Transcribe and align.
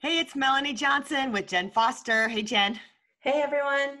Hey, 0.00 0.20
it's 0.20 0.36
Melanie 0.36 0.74
Johnson 0.74 1.32
with 1.32 1.48
Jen 1.48 1.72
Foster. 1.72 2.28
Hey, 2.28 2.42
Jen. 2.42 2.78
Hey, 3.18 3.42
everyone. 3.42 3.98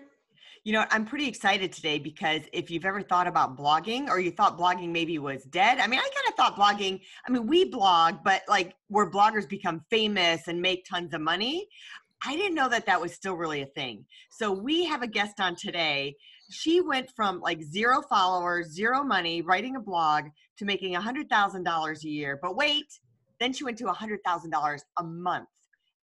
You 0.62 0.72
know, 0.72 0.84
I'm 0.90 1.04
pretty 1.04 1.26
excited 1.26 1.72
today 1.72 1.98
because 1.98 2.42
if 2.52 2.70
you've 2.70 2.84
ever 2.84 3.02
thought 3.02 3.26
about 3.26 3.58
blogging 3.58 4.08
or 4.08 4.20
you 4.20 4.30
thought 4.30 4.56
blogging 4.56 4.90
maybe 4.90 5.18
was 5.18 5.42
dead, 5.42 5.80
I 5.80 5.88
mean, 5.88 5.98
I 5.98 6.02
kind 6.02 6.28
of 6.28 6.34
thought 6.36 6.54
blogging, 6.54 7.00
I 7.26 7.32
mean, 7.32 7.48
we 7.48 7.64
blog, 7.64 8.18
but 8.22 8.42
like 8.48 8.76
where 8.86 9.10
bloggers 9.10 9.48
become 9.48 9.84
famous 9.90 10.46
and 10.46 10.62
make 10.62 10.86
tons 10.88 11.14
of 11.14 11.20
money, 11.20 11.66
I 12.24 12.36
didn't 12.36 12.54
know 12.54 12.68
that 12.68 12.86
that 12.86 13.00
was 13.00 13.12
still 13.12 13.34
really 13.34 13.62
a 13.62 13.66
thing. 13.66 14.04
So 14.30 14.52
we 14.52 14.84
have 14.84 15.02
a 15.02 15.08
guest 15.08 15.40
on 15.40 15.56
today. 15.56 16.14
She 16.48 16.80
went 16.80 17.10
from 17.16 17.40
like 17.40 17.60
zero 17.60 18.02
followers, 18.08 18.68
zero 18.68 19.02
money, 19.02 19.42
writing 19.42 19.74
a 19.74 19.80
blog 19.80 20.26
to 20.58 20.64
making 20.64 20.94
$100,000 20.94 22.04
a 22.04 22.08
year. 22.08 22.38
But 22.40 22.54
wait, 22.54 22.86
then 23.40 23.52
she 23.52 23.64
went 23.64 23.78
to 23.78 23.86
$100,000 23.86 24.80
a 24.96 25.02
month 25.02 25.48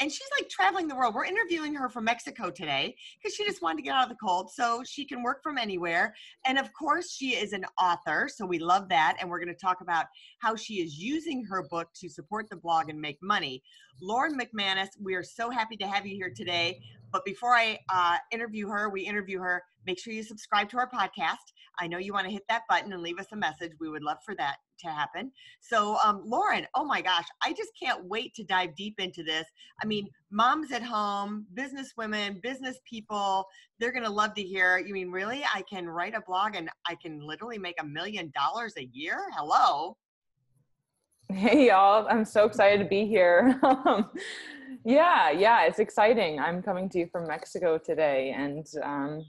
and 0.01 0.11
she's 0.11 0.29
like 0.39 0.49
traveling 0.49 0.89
the 0.89 0.97
world. 0.97 1.15
We're 1.15 1.25
interviewing 1.25 1.75
her 1.75 1.89
from 1.89 2.05
Mexico 2.05 2.51
today 2.51 2.97
because 3.23 3.35
she 3.35 3.45
just 3.45 3.63
wanted 3.63 3.77
to 3.77 3.83
get 3.83 3.95
out 3.95 4.05
of 4.05 4.09
the 4.09 4.17
cold 4.17 4.51
so 4.53 4.83
she 4.85 5.05
can 5.05 5.23
work 5.23 5.43
from 5.43 5.57
anywhere. 5.57 6.15
And 6.47 6.59
of 6.59 6.73
course, 6.73 7.13
she 7.13 7.31
is 7.31 7.53
an 7.53 7.65
author, 7.81 8.29
so 8.33 8.45
we 8.45 8.59
love 8.59 8.89
that. 8.89 9.17
And 9.21 9.31
we're 9.31 9.39
going 9.39 9.55
to 9.55 9.61
talk 9.61 9.81
about 9.81 10.07
how 10.41 10.57
she 10.57 10.75
is 10.75 10.99
using 10.99 11.45
her 11.45 11.63
book 11.71 11.89
to 12.01 12.09
support 12.09 12.51
the 12.51 12.57
blog 12.57 12.91
and 12.91 13.01
make 13.01 13.19
money. 13.23 13.63
Lauren 14.03 14.39
McManus, 14.39 14.89
we 15.01 15.15
are 15.15 15.23
so 15.23 15.51
happy 15.51 15.77
to 15.77 15.87
have 15.87 16.05
you 16.07 16.17
here 16.17 16.33
today. 16.35 16.81
But 17.13 17.25
before 17.25 17.55
I 17.55 17.79
uh, 17.93 18.17
interview 18.33 18.69
her, 18.69 18.91
we 18.91 19.03
interview 19.03 19.39
her. 19.39 19.63
Make 19.87 20.01
sure 20.01 20.13
you 20.13 20.25
subscribe 20.25 20.69
to 20.71 20.79
our 20.79 20.91
podcast. 20.91 21.53
I 21.81 21.87
know 21.87 21.99
you 21.99 22.13
want 22.13 22.27
to 22.27 22.33
hit 22.33 22.43
that 22.49 22.63
button 22.69 22.93
and 22.93 23.03
leave 23.03 23.19
us 23.19 23.27
a 23.33 23.37
message. 23.37 23.73
We 23.81 23.89
would 23.89 24.03
love 24.03 24.19
for 24.25 24.35
that 24.37 24.57
to 24.81 24.89
happen. 24.89 25.31
So, 25.61 25.97
um, 26.05 26.23
Lauren, 26.25 26.67
oh 26.75 26.85
my 26.85 27.01
gosh, 27.01 27.27
I 27.43 27.53
just 27.53 27.71
can't 27.81 28.05
wait 28.05 28.35
to 28.35 28.45
dive 28.45 28.75
deep 28.77 28.95
into 28.99 29.23
this. 29.23 29.47
I 29.83 29.87
mean, 29.87 30.09
moms 30.31 30.73
at 30.73 30.83
home, 30.83 31.47
business 31.55 31.93
women, 31.97 32.41
business 32.43 32.79
people, 32.89 33.47
they're 33.79 33.93
going 33.93 34.05
to 34.05 34.11
love 34.11 34.35
to 34.35 34.43
hear. 34.43 34.79
You 34.79 34.95
mean, 34.95 35.11
really? 35.11 35.45
I 35.55 35.63
can 35.63 35.89
write 35.89 36.15
a 36.15 36.21
blog 36.21 36.57
and 36.57 36.71
I 36.87 36.97
can 36.97 37.21
literally 37.21 37.59
make 37.59 37.77
a 37.81 37.85
million 37.85 38.33
dollars 38.35 38.75
a 38.79 38.89
year? 38.93 39.19
Hello. 39.35 39.97
Hey, 41.33 41.69
y'all. 41.69 42.07
I'm 42.09 42.25
so 42.25 42.45
excited 42.45 42.79
to 42.79 42.89
be 42.89 43.07
here. 43.07 43.61
Um, 43.87 44.11
yeah, 44.85 45.31
yeah, 45.31 45.65
it's 45.65 45.79
exciting. 45.79 46.39
I'm 46.39 46.63
coming 46.63 46.89
to 46.91 46.99
you 46.99 47.09
from 47.11 47.27
Mexico 47.27 47.79
today. 47.79 48.35
And 48.37 48.67
um, 48.83 49.25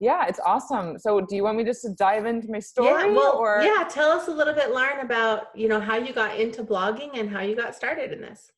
yeah, 0.00 0.26
it's 0.28 0.40
awesome. 0.44 0.98
So, 0.98 1.20
do 1.20 1.34
you 1.34 1.42
want 1.42 1.58
me 1.58 1.64
just 1.64 1.82
to 1.82 1.90
dive 1.90 2.24
into 2.24 2.50
my 2.50 2.60
story? 2.60 2.88
Yeah, 2.88 3.16
well, 3.16 3.36
or? 3.36 3.60
yeah. 3.62 3.84
Tell 3.88 4.10
us 4.10 4.28
a 4.28 4.30
little 4.30 4.54
bit, 4.54 4.70
Lauren, 4.70 5.00
about 5.00 5.46
you 5.54 5.68
know 5.68 5.80
how 5.80 5.96
you 5.96 6.12
got 6.12 6.38
into 6.38 6.62
blogging 6.62 7.18
and 7.18 7.28
how 7.28 7.40
you 7.40 7.56
got 7.56 7.74
started 7.74 8.12
in 8.12 8.20
this. 8.20 8.52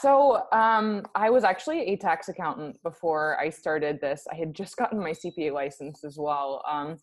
So, 0.00 0.42
um, 0.52 1.06
I 1.14 1.30
was 1.30 1.44
actually 1.44 1.92
a 1.92 1.96
tax 1.96 2.28
accountant 2.28 2.82
before 2.82 3.38
I 3.38 3.50
started 3.50 4.00
this. 4.00 4.26
I 4.32 4.34
had 4.34 4.52
just 4.52 4.76
gotten 4.76 4.98
my 4.98 5.12
CPA 5.12 5.52
license 5.52 6.02
as 6.02 6.16
well. 6.18 6.64
Um, 6.68 6.98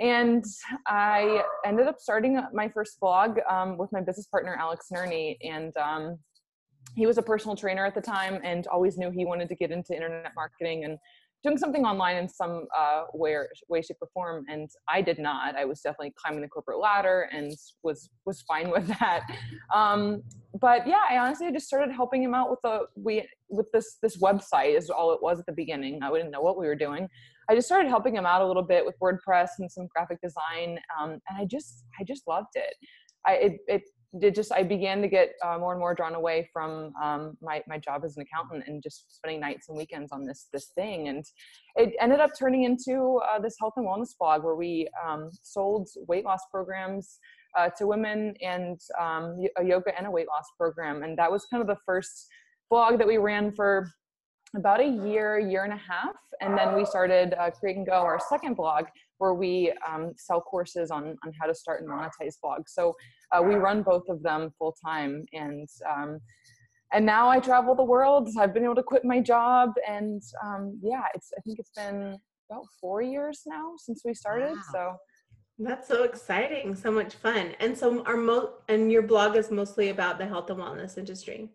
and 0.00 0.44
I 0.86 1.44
ended 1.64 1.86
up 1.86 2.00
starting 2.00 2.40
my 2.52 2.68
first 2.68 2.98
blog 2.98 3.38
um, 3.48 3.76
with 3.76 3.92
my 3.92 4.00
business 4.00 4.26
partner, 4.26 4.56
Alex 4.58 4.86
Nerney. 4.92 5.36
And 5.42 5.76
um, 5.76 6.18
he 6.96 7.06
was 7.06 7.18
a 7.18 7.22
personal 7.22 7.56
trainer 7.56 7.84
at 7.84 7.94
the 7.94 8.00
time 8.00 8.40
and 8.42 8.66
always 8.68 8.98
knew 8.98 9.10
he 9.10 9.24
wanted 9.24 9.48
to 9.48 9.54
get 9.54 9.70
into 9.70 9.94
internet 9.94 10.32
marketing 10.34 10.84
and 10.84 10.98
doing 11.44 11.58
something 11.58 11.84
online 11.84 12.16
in 12.16 12.28
some 12.28 12.66
uh, 12.76 13.04
way, 13.12 13.36
way, 13.68 13.82
shape, 13.82 13.98
or 14.00 14.08
form. 14.14 14.44
And 14.48 14.68
I 14.88 15.02
did 15.02 15.18
not. 15.18 15.54
I 15.56 15.64
was 15.66 15.80
definitely 15.80 16.14
climbing 16.16 16.40
the 16.40 16.48
corporate 16.48 16.78
ladder 16.78 17.28
and 17.32 17.52
was 17.82 18.08
was 18.24 18.42
fine 18.42 18.70
with 18.76 18.86
that. 18.98 19.20
Um, 19.74 20.22
but 20.60 20.86
yeah, 20.86 21.02
I 21.08 21.18
honestly 21.18 21.52
just 21.52 21.66
started 21.66 21.92
helping 21.92 22.22
him 22.22 22.34
out 22.34 22.50
with 22.50 22.60
the 22.64 22.86
we 22.96 23.28
with 23.48 23.70
this 23.72 23.98
this 24.02 24.16
website 24.16 24.76
is 24.76 24.90
all 24.90 25.12
it 25.12 25.22
was 25.22 25.38
at 25.38 25.46
the 25.46 25.52
beginning. 25.52 26.02
I 26.02 26.10
didn't 26.10 26.30
know 26.30 26.40
what 26.40 26.58
we 26.58 26.66
were 26.66 26.76
doing. 26.76 27.08
I 27.48 27.54
just 27.54 27.66
started 27.66 27.88
helping 27.88 28.16
him 28.16 28.24
out 28.24 28.40
a 28.40 28.46
little 28.46 28.62
bit 28.62 28.86
with 28.86 28.94
WordPress 29.02 29.50
and 29.58 29.70
some 29.70 29.86
graphic 29.94 30.18
design, 30.22 30.78
um, 30.98 31.20
and 31.28 31.38
I 31.38 31.44
just 31.44 31.84
I 32.00 32.04
just 32.04 32.26
loved 32.26 32.54
it. 32.54 32.74
I, 33.26 33.32
it, 33.34 33.52
it 33.68 33.82
did 34.18 34.34
just 34.34 34.52
I 34.52 34.62
began 34.62 35.02
to 35.02 35.08
get 35.08 35.32
uh, 35.44 35.58
more 35.58 35.72
and 35.72 35.80
more 35.80 35.94
drawn 35.94 36.14
away 36.14 36.48
from 36.52 36.92
um, 37.02 37.36
my 37.40 37.62
my 37.66 37.78
job 37.78 38.04
as 38.04 38.16
an 38.16 38.22
accountant 38.22 38.64
and 38.66 38.82
just 38.82 39.14
spending 39.16 39.40
nights 39.40 39.68
and 39.68 39.76
weekends 39.76 40.12
on 40.12 40.24
this 40.24 40.48
this 40.52 40.68
thing, 40.74 41.08
and 41.08 41.24
it 41.76 41.94
ended 42.00 42.20
up 42.20 42.30
turning 42.38 42.64
into 42.64 43.20
uh, 43.30 43.38
this 43.38 43.56
health 43.58 43.74
and 43.76 43.86
wellness 43.86 44.16
blog 44.18 44.44
where 44.44 44.54
we 44.54 44.88
um, 45.06 45.30
sold 45.42 45.88
weight 46.08 46.24
loss 46.24 46.40
programs 46.50 47.18
uh, 47.58 47.68
to 47.78 47.86
women 47.86 48.34
and 48.42 48.80
um, 49.00 49.38
a 49.58 49.64
yoga 49.64 49.96
and 49.96 50.06
a 50.06 50.10
weight 50.10 50.28
loss 50.28 50.46
program, 50.58 51.02
and 51.02 51.18
that 51.18 51.30
was 51.30 51.46
kind 51.46 51.60
of 51.60 51.66
the 51.66 51.78
first 51.84 52.28
blog 52.70 52.98
that 52.98 53.06
we 53.06 53.16
ran 53.16 53.52
for 53.52 53.90
about 54.56 54.80
a 54.80 54.86
year, 54.86 55.38
year 55.38 55.64
and 55.64 55.72
a 55.72 55.76
half, 55.76 56.14
and 56.40 56.56
then 56.56 56.76
we 56.76 56.84
started 56.84 57.34
uh, 57.38 57.50
Create 57.50 57.76
and 57.76 57.86
Go, 57.86 57.92
our 57.92 58.20
second 58.28 58.54
blog, 58.54 58.84
where 59.18 59.34
we 59.34 59.72
um, 59.88 60.12
sell 60.16 60.40
courses 60.40 60.90
on 60.90 61.16
on 61.24 61.32
how 61.40 61.46
to 61.46 61.54
start 61.54 61.82
and 61.82 61.90
monetize 61.90 62.36
blogs. 62.44 62.68
So 62.68 62.94
uh, 63.32 63.42
we 63.42 63.54
run 63.54 63.82
both 63.82 64.04
of 64.08 64.22
them 64.22 64.50
full 64.58 64.76
time, 64.84 65.24
and 65.32 65.68
um, 65.90 66.18
and 66.92 67.04
now 67.04 67.28
I 67.28 67.40
travel 67.40 67.74
the 67.74 67.84
world. 67.84 68.28
I've 68.38 68.54
been 68.54 68.64
able 68.64 68.76
to 68.76 68.82
quit 68.82 69.04
my 69.04 69.20
job, 69.20 69.72
and 69.88 70.22
um, 70.44 70.78
yeah, 70.82 71.04
it's 71.14 71.30
I 71.36 71.40
think 71.42 71.58
it's 71.58 71.72
been 71.76 72.16
about 72.50 72.66
four 72.80 73.02
years 73.02 73.42
now 73.46 73.74
since 73.78 74.02
we 74.04 74.14
started. 74.14 74.52
Wow. 74.52 74.62
So. 74.72 74.96
That's 75.56 75.86
so 75.86 76.02
exciting, 76.02 76.74
so 76.74 76.90
much 76.90 77.14
fun. 77.14 77.54
And 77.60 77.78
so 77.78 78.02
our 78.06 78.16
mo 78.16 78.54
and 78.68 78.90
your 78.90 79.02
blog 79.02 79.36
is 79.36 79.52
mostly 79.52 79.90
about 79.90 80.18
the 80.18 80.26
health 80.26 80.50
and 80.50 80.58
wellness 80.58 80.98
industry. 80.98 81.48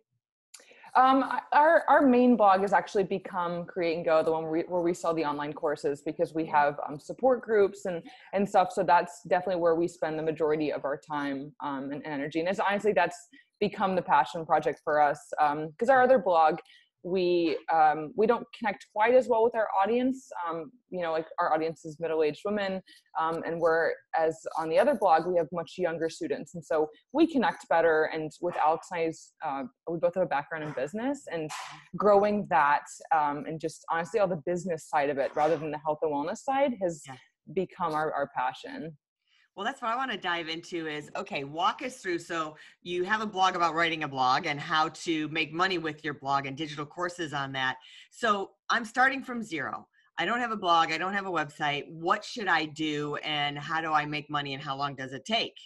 Um, 0.95 1.23
our, 1.53 1.83
our 1.87 2.01
main 2.01 2.35
blog 2.35 2.61
has 2.61 2.73
actually 2.73 3.03
become 3.03 3.65
Create 3.65 3.97
and 3.97 4.05
Go, 4.05 4.23
the 4.23 4.31
one 4.31 4.43
where 4.43 4.51
we, 4.51 4.61
where 4.61 4.81
we 4.81 4.93
sell 4.93 5.13
the 5.13 5.25
online 5.25 5.53
courses 5.53 6.01
because 6.01 6.33
we 6.33 6.45
have 6.47 6.75
um, 6.87 6.99
support 6.99 7.41
groups 7.41 7.85
and, 7.85 8.01
and 8.33 8.47
stuff. 8.47 8.71
So 8.71 8.83
that's 8.83 9.21
definitely 9.27 9.61
where 9.61 9.75
we 9.75 9.87
spend 9.87 10.17
the 10.17 10.23
majority 10.23 10.71
of 10.71 10.85
our 10.85 10.97
time 10.99 11.53
um, 11.63 11.91
and 11.91 12.01
energy. 12.05 12.39
And 12.39 12.49
it's 12.49 12.59
honestly, 12.59 12.93
that's 12.93 13.27
become 13.59 13.95
the 13.95 14.01
passion 14.01 14.45
project 14.45 14.81
for 14.83 15.01
us 15.01 15.19
because 15.37 15.89
um, 15.89 15.89
our 15.89 16.01
other 16.01 16.19
blog 16.19 16.59
we 17.03 17.57
um, 17.73 18.11
we 18.15 18.27
don't 18.27 18.45
connect 18.57 18.85
quite 18.93 19.13
as 19.13 19.27
well 19.27 19.43
with 19.43 19.55
our 19.55 19.67
audience 19.81 20.29
um, 20.47 20.71
you 20.89 21.01
know 21.01 21.11
like 21.11 21.27
our 21.39 21.53
audience 21.53 21.85
is 21.85 21.99
middle-aged 21.99 22.41
women 22.43 22.81
um, 23.19 23.41
and 23.45 23.59
we're 23.59 23.91
as 24.17 24.37
on 24.57 24.69
the 24.69 24.77
other 24.77 24.95
blog 24.95 25.25
we 25.25 25.37
have 25.37 25.47
much 25.53 25.73
younger 25.77 26.09
students 26.09 26.55
and 26.55 26.63
so 26.63 26.89
we 27.13 27.31
connect 27.31 27.67
better 27.69 28.09
and 28.13 28.31
with 28.41 28.55
alex 28.65 28.87
and 28.91 29.01
i's 29.01 29.31
uh, 29.45 29.63
we 29.89 29.97
both 29.97 30.13
have 30.13 30.23
a 30.23 30.27
background 30.27 30.63
in 30.63 30.71
business 30.73 31.23
and 31.31 31.49
growing 31.95 32.45
that 32.49 32.83
um, 33.15 33.45
and 33.47 33.59
just 33.59 33.85
honestly 33.89 34.19
all 34.19 34.27
the 34.27 34.41
business 34.45 34.89
side 34.89 35.09
of 35.09 35.17
it 35.17 35.31
rather 35.35 35.57
than 35.57 35.71
the 35.71 35.79
health 35.79 35.99
and 36.01 36.11
wellness 36.11 36.39
side 36.39 36.73
has 36.81 37.01
yeah. 37.07 37.15
become 37.53 37.93
our, 37.93 38.11
our 38.13 38.29
passion 38.35 38.95
well, 39.59 39.65
that's 39.65 39.81
what 39.81 39.91
I 39.91 39.97
want 39.97 40.09
to 40.09 40.17
dive 40.17 40.47
into 40.47 40.87
is 40.87 41.11
okay, 41.17 41.43
walk 41.43 41.81
us 41.81 41.97
through. 41.97 42.19
So, 42.19 42.55
you 42.81 43.03
have 43.03 43.19
a 43.19 43.25
blog 43.25 43.57
about 43.57 43.75
writing 43.75 44.05
a 44.05 44.07
blog 44.07 44.45
and 44.45 44.57
how 44.57 44.87
to 45.03 45.27
make 45.27 45.51
money 45.51 45.77
with 45.77 46.01
your 46.01 46.13
blog 46.13 46.45
and 46.45 46.55
digital 46.55 46.85
courses 46.85 47.33
on 47.33 47.51
that. 47.51 47.75
So, 48.09 48.51
I'm 48.69 48.85
starting 48.85 49.21
from 49.21 49.43
zero. 49.43 49.85
I 50.17 50.23
don't 50.23 50.39
have 50.39 50.51
a 50.51 50.55
blog, 50.55 50.93
I 50.93 50.97
don't 50.97 51.11
have 51.11 51.25
a 51.25 51.29
website. 51.29 51.91
What 51.91 52.23
should 52.23 52.47
I 52.47 52.67
do 52.67 53.17
and 53.17 53.59
how 53.59 53.81
do 53.81 53.91
I 53.91 54.05
make 54.05 54.29
money 54.29 54.53
and 54.53 54.63
how 54.63 54.77
long 54.77 54.95
does 54.95 55.11
it 55.11 55.25
take? 55.25 55.57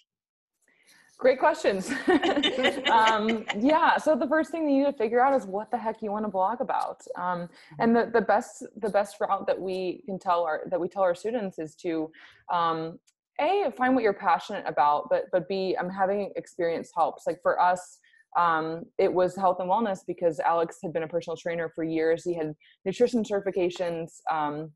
Great 1.19 1.37
questions. 1.37 1.91
um, 2.91 3.45
yeah. 3.59 3.97
So 3.97 4.15
the 4.15 4.27
first 4.27 4.49
thing 4.49 4.65
that 4.65 4.71
you 4.71 4.85
need 4.85 4.91
to 4.91 4.97
figure 4.97 5.23
out 5.23 5.39
is 5.39 5.45
what 5.45 5.69
the 5.69 5.77
heck 5.77 6.01
you 6.01 6.11
want 6.11 6.25
to 6.25 6.31
blog 6.31 6.61
about. 6.61 7.01
Um, 7.15 7.47
and 7.77 7.95
the, 7.95 8.09
the 8.11 8.21
best 8.21 8.65
the 8.77 8.89
best 8.89 9.17
route 9.21 9.45
that 9.45 9.59
we 9.59 10.01
can 10.07 10.17
tell 10.17 10.43
our 10.43 10.63
that 10.71 10.81
we 10.81 10.87
tell 10.89 11.03
our 11.03 11.13
students 11.13 11.59
is 11.59 11.75
to 11.75 12.11
um, 12.51 12.99
a 13.39 13.71
find 13.75 13.95
what 13.95 14.03
you're 14.03 14.13
passionate 14.13 14.63
about 14.67 15.07
but 15.09 15.23
but 15.31 15.47
b 15.47 15.75
i'm 15.79 15.89
having 15.89 16.31
experience 16.35 16.91
helps. 16.95 17.25
Like 17.27 17.39
for 17.41 17.59
us 17.59 17.99
um, 18.37 18.83
it 18.97 19.13
was 19.13 19.35
health 19.35 19.57
and 19.59 19.69
wellness 19.69 19.99
because 20.07 20.39
alex 20.39 20.77
had 20.81 20.93
been 20.93 21.03
a 21.03 21.07
personal 21.07 21.37
trainer 21.37 21.71
for 21.75 21.83
years. 21.83 22.23
He 22.23 22.33
had 22.33 22.53
nutrition 22.85 23.23
certifications. 23.23 24.19
Um, 24.31 24.71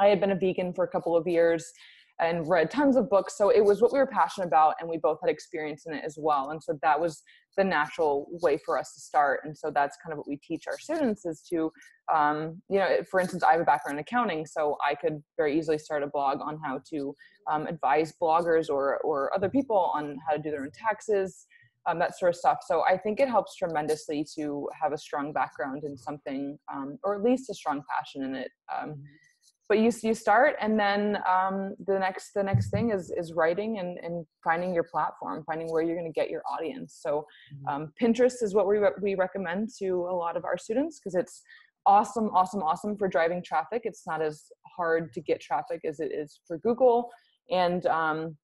i 0.00 0.06
had 0.06 0.20
been 0.20 0.32
a 0.32 0.36
vegan 0.36 0.72
for 0.72 0.84
a 0.84 0.88
couple 0.88 1.16
of 1.16 1.26
years 1.26 1.64
and 2.20 2.48
read 2.48 2.70
tons 2.70 2.96
of 2.96 3.10
books. 3.10 3.36
So 3.36 3.50
it 3.50 3.64
was 3.64 3.80
what 3.80 3.92
we 3.92 3.98
were 3.98 4.06
passionate 4.06 4.46
about, 4.46 4.74
and 4.80 4.88
we 4.88 4.98
both 4.98 5.18
had 5.22 5.30
experience 5.30 5.86
in 5.86 5.94
it 5.94 6.04
as 6.04 6.16
well. 6.18 6.50
And 6.50 6.62
so 6.62 6.78
that 6.82 7.00
was 7.00 7.22
the 7.56 7.64
natural 7.64 8.26
way 8.42 8.58
for 8.64 8.78
us 8.78 8.94
to 8.94 9.00
start. 9.00 9.40
And 9.44 9.56
so 9.56 9.70
that's 9.74 9.96
kind 10.02 10.12
of 10.12 10.18
what 10.18 10.28
we 10.28 10.36
teach 10.36 10.64
our 10.66 10.78
students 10.78 11.24
is 11.24 11.42
to, 11.50 11.70
um, 12.12 12.62
you 12.68 12.78
know, 12.78 12.98
for 13.10 13.20
instance, 13.20 13.42
I 13.42 13.52
have 13.52 13.60
a 13.60 13.64
background 13.64 13.98
in 13.98 14.02
accounting, 14.02 14.46
so 14.46 14.76
I 14.88 14.94
could 14.94 15.22
very 15.36 15.58
easily 15.58 15.78
start 15.78 16.02
a 16.02 16.06
blog 16.06 16.40
on 16.40 16.58
how 16.64 16.80
to 16.90 17.14
um, 17.50 17.66
advise 17.66 18.14
bloggers 18.20 18.68
or 18.70 18.98
or 18.98 19.34
other 19.34 19.48
people 19.48 19.90
on 19.94 20.16
how 20.28 20.36
to 20.36 20.42
do 20.42 20.50
their 20.50 20.62
own 20.62 20.70
taxes. 20.72 21.46
Um, 21.84 21.98
that 21.98 22.16
sort 22.16 22.28
of 22.28 22.36
stuff. 22.36 22.58
So 22.64 22.84
I 22.88 22.96
think 22.96 23.18
it 23.18 23.28
helps 23.28 23.56
tremendously 23.56 24.24
to 24.36 24.68
have 24.80 24.92
a 24.92 24.96
strong 24.96 25.32
background 25.32 25.82
in 25.82 25.96
something, 25.96 26.56
um, 26.72 26.96
or 27.02 27.16
at 27.16 27.24
least 27.24 27.50
a 27.50 27.54
strong 27.54 27.82
passion 27.90 28.22
in 28.22 28.36
it. 28.36 28.52
Um, 28.72 28.90
mm-hmm 28.90 29.02
but 29.72 29.78
you 29.78 29.90
you 30.02 30.12
start 30.12 30.54
and 30.60 30.78
then 30.78 31.16
um, 31.26 31.74
the 31.86 31.98
next 31.98 32.34
the 32.34 32.42
next 32.42 32.68
thing 32.68 32.90
is 32.90 33.10
is 33.16 33.32
writing 33.32 33.78
and 33.78 33.96
and 34.04 34.26
finding 34.44 34.74
your 34.74 34.82
platform 34.82 35.42
finding 35.46 35.66
where 35.72 35.82
you're 35.82 35.96
going 35.96 36.12
to 36.12 36.20
get 36.20 36.28
your 36.28 36.42
audience 36.46 36.98
so 37.00 37.24
mm-hmm. 37.54 37.68
um, 37.68 37.92
pinterest 37.98 38.42
is 38.42 38.54
what 38.54 38.68
we 38.68 38.76
re- 38.76 39.00
we 39.00 39.14
recommend 39.14 39.70
to 39.78 40.06
a 40.10 40.14
lot 40.14 40.36
of 40.36 40.44
our 40.44 40.58
students 40.58 41.00
because 41.00 41.14
it's 41.14 41.40
awesome 41.86 42.28
awesome 42.34 42.62
awesome 42.62 42.98
for 42.98 43.08
driving 43.08 43.42
traffic 43.42 43.80
it's 43.86 44.06
not 44.06 44.20
as 44.20 44.44
hard 44.76 45.10
to 45.10 45.22
get 45.22 45.40
traffic 45.40 45.80
as 45.88 46.00
it 46.00 46.12
is 46.12 46.40
for 46.46 46.58
google 46.58 47.08
and 47.50 47.86
um, 47.86 48.36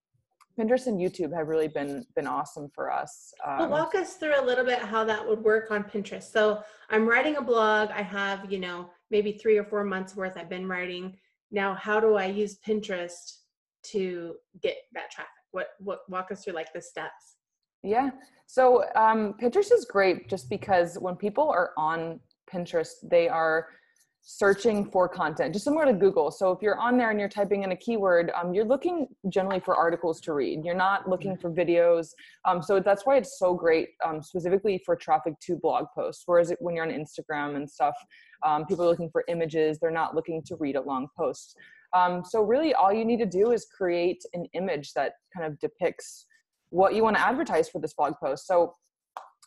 Pinterest 0.59 0.89
and 0.89 0.99
YouTube 0.99 1.33
have 1.37 1.47
really 1.47 1.69
been 1.69 2.05
been 2.17 2.27
awesome 2.27 2.69
for 2.75 2.91
us. 2.93 3.33
Um, 3.47 3.59
well, 3.59 3.69
walk 3.71 3.95
us 3.95 4.15
through 4.15 4.41
a 4.41 4.45
little 4.45 4.65
bit 4.65 4.81
how 4.81 5.05
that 5.05 5.25
would 5.25 5.41
work 5.45 5.71
on 5.71 5.85
Pinterest. 5.85 6.33
So 6.33 6.65
I'm 6.91 7.07
writing 7.07 7.37
a 7.37 7.41
blog. 7.41 7.91
I 7.91 8.03
have 8.03 8.51
you 8.51 8.59
know 8.59 8.91
maybe 9.11 9.33
three 9.33 9.57
or 9.57 9.65
four 9.65 9.85
months 9.85 10.17
worth 10.17 10.37
I've 10.37 10.49
been 10.51 10.69
writing. 10.69 11.17
Now, 11.51 11.75
how 11.75 12.01
do 12.01 12.17
I 12.17 12.27
use 12.27 12.59
Pinterest 12.67 13.39
to 13.85 14.35
get 14.63 14.77
that 14.93 15.11
traffic? 15.11 15.31
What 15.53 15.69
what 15.81 16.01
walk 16.09 16.31
us 16.31 16.45
through 16.45 16.55
like 16.55 16.73
the 16.73 16.83
steps? 16.83 17.37
Yeah. 17.83 18.11
So 18.47 18.85
um, 18.97 19.35
Pinterest 19.41 19.73
is 19.73 19.85
great 19.85 20.29
just 20.29 20.51
because 20.51 20.97
when 20.99 21.17
people 21.17 21.49
are 21.49 21.71
on 21.77 22.21
Pinterest, 22.53 22.95
they 23.03 23.29
are 23.29 23.69
searching 24.21 24.85
for 24.91 25.09
content, 25.09 25.55
just 25.55 25.65
similar 25.65 25.87
to 25.87 25.93
Google. 25.93 26.31
So 26.31 26.53
if 26.53 26.61
you're 26.61 26.79
on 26.79 26.99
there 26.99 27.11
and 27.11 27.19
you're 27.19 27.29
typing 27.31 27.63
in 27.63 27.73
a 27.73 27.77
keyword, 27.77 28.31
um, 28.39 28.53
you're 28.53 28.65
looking 28.65 29.09
generally 29.31 29.61
for 29.61 29.75
articles 29.75 30.21
to 30.23 30.35
read. 30.35 30.65
You're 30.65 30.75
not 30.75 31.09
looking 31.09 31.37
for 31.37 31.51
videos. 31.51 32.09
Um, 32.45 32.61
so 32.61 32.79
that's 32.79 33.07
why 33.07 33.17
it's 33.17 33.39
so 33.39 33.55
great, 33.55 33.89
um, 34.05 34.23
specifically 34.23 34.83
for 34.85 34.97
traffic 34.97 35.35
to 35.41 35.57
blog 35.57 35.87
posts. 35.95 36.25
Whereas 36.27 36.51
it, 36.51 36.59
when 36.61 36.75
you're 36.75 36.85
on 36.85 36.93
Instagram 36.93 37.57
and 37.57 37.69
stuff, 37.69 37.95
um, 38.45 38.67
people 38.67 38.85
are 38.85 38.89
looking 38.89 39.11
for 39.11 39.25
images. 39.29 39.79
They're 39.79 39.91
not 39.91 40.15
looking 40.15 40.43
to 40.45 40.57
read 40.57 40.77
a 40.77 40.83
long 40.83 41.09
post. 41.17 41.57
Um, 41.95 42.23
so 42.23 42.43
really, 42.43 42.75
all 42.75 42.93
you 42.93 43.05
need 43.05 43.21
to 43.21 43.27
do 43.27 43.53
is 43.53 43.67
create 43.67 44.23
an 44.35 44.45
image 44.53 44.93
that 44.93 45.15
kind 45.35 45.51
of 45.51 45.59
depicts 45.59 46.27
what 46.71 46.95
you 46.95 47.03
want 47.03 47.17
to 47.17 47.27
advertise 47.27 47.69
for 47.69 47.81
this 47.81 47.95
blog 47.95 48.15
post. 48.23 48.47
So 48.47 48.75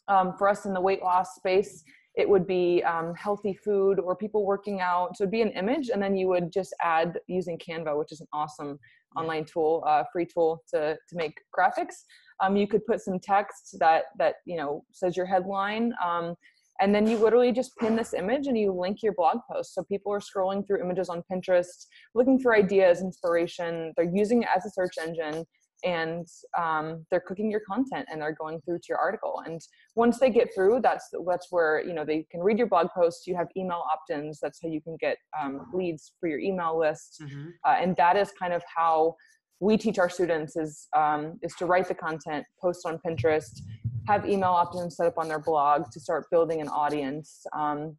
um, 0.08 0.34
for 0.38 0.50
us 0.50 0.66
in 0.66 0.74
the 0.74 0.82
weight 0.82 1.04
loss 1.04 1.36
space, 1.36 1.84
it 2.16 2.28
would 2.28 2.46
be 2.46 2.84
um, 2.84 3.14
healthy 3.16 3.54
food 3.54 4.00
or 4.00 4.16
people 4.16 4.46
working 4.46 4.82
out. 4.82 5.16
So 5.16 5.24
it'd 5.24 5.32
be 5.32 5.42
an 5.42 5.52
image, 5.52 5.90
and 5.90 6.02
then 6.02 6.16
you 6.16 6.28
would 6.28 6.52
just 6.52 6.76
add 6.82 7.20
using 7.28 7.58
Canva, 7.58 7.98
which 7.98 8.12
is 8.12 8.22
an 8.22 8.28
awesome 8.34 8.78
online 9.16 9.46
tool, 9.46 9.84
uh, 9.86 10.04
free 10.12 10.26
tool 10.26 10.64
to 10.74 10.96
to 10.96 11.16
make 11.16 11.40
graphics. 11.58 12.04
Um, 12.42 12.58
you 12.58 12.68
could 12.68 12.86
put 12.86 13.02
some 13.02 13.20
text 13.20 13.78
that 13.80 14.06
that 14.18 14.36
you 14.46 14.58
know 14.58 14.84
says 14.92 15.16
your 15.16 15.26
headline. 15.26 15.94
Um, 16.04 16.36
and 16.82 16.96
then 16.96 17.06
you 17.06 17.18
literally 17.18 17.52
just 17.52 17.78
pin 17.78 17.96
this 17.96 18.14
image 18.14 18.48
and 18.48 18.58
you 18.58 18.72
link 18.72 19.04
your 19.04 19.14
blog 19.14 19.38
post 19.50 19.76
so 19.76 19.84
people 19.84 20.12
are 20.12 20.20
scrolling 20.20 20.66
through 20.66 20.82
images 20.82 21.10
on 21.10 21.24
pinterest 21.32 21.86
looking 22.16 22.40
for 22.40 22.56
ideas 22.56 23.02
inspiration 23.02 23.94
they're 23.96 24.12
using 24.12 24.42
it 24.42 24.50
as 24.54 24.66
a 24.66 24.70
search 24.70 24.96
engine 25.00 25.46
and 25.84 26.28
um, 26.58 27.06
they're 27.10 27.22
cooking 27.22 27.50
your 27.50 27.62
content 27.68 28.08
and 28.12 28.22
they're 28.22 28.36
going 28.36 28.62
through 28.62 28.78
to 28.78 28.86
your 28.90 28.98
article. 28.98 29.42
And 29.46 29.60
once 29.96 30.20
they 30.20 30.30
get 30.30 30.54
through 30.54 30.82
that's 30.82 31.10
that's 31.28 31.48
where 31.50 31.84
you 31.86 31.94
know 31.94 32.06
they 32.06 32.26
can 32.32 32.42
read 32.42 32.58
your 32.58 32.68
blog 32.68 32.88
post 32.96 33.28
you 33.28 33.36
have 33.36 33.48
email 33.58 33.84
opt-ins. 33.92 34.40
That's 34.42 34.60
how 34.62 34.70
you 34.70 34.82
can 34.82 34.98
get 35.00 35.18
um, 35.40 35.68
leads 35.74 36.14
for 36.20 36.28
your 36.28 36.40
email 36.40 36.78
list. 36.78 37.22
Mm-hmm. 37.22 37.48
uh, 37.66 37.76
and 37.80 37.96
that 37.98 38.16
is 38.18 38.32
kind 38.38 38.54
of 38.54 38.64
how 38.76 39.16
we 39.60 39.78
teach 39.78 40.00
our 40.00 40.10
students 40.10 40.56
is 40.56 40.88
um, 40.96 41.40
is 41.42 41.54
to 41.56 41.66
write 41.66 41.88
the 41.88 41.96
content 41.96 42.46
post 42.62 42.86
on 42.86 43.00
pinterest 43.06 43.62
have 44.08 44.28
email 44.28 44.50
opt-ins 44.50 44.98
set 44.98 45.08
up 45.08 45.18
on 45.18 45.28
their 45.28 45.40
blog 45.40 45.90
to 45.92 46.00
start 46.00 46.26
building 46.32 46.62
an 46.62 46.68
audience. 46.68 47.46
Um, 47.54 47.98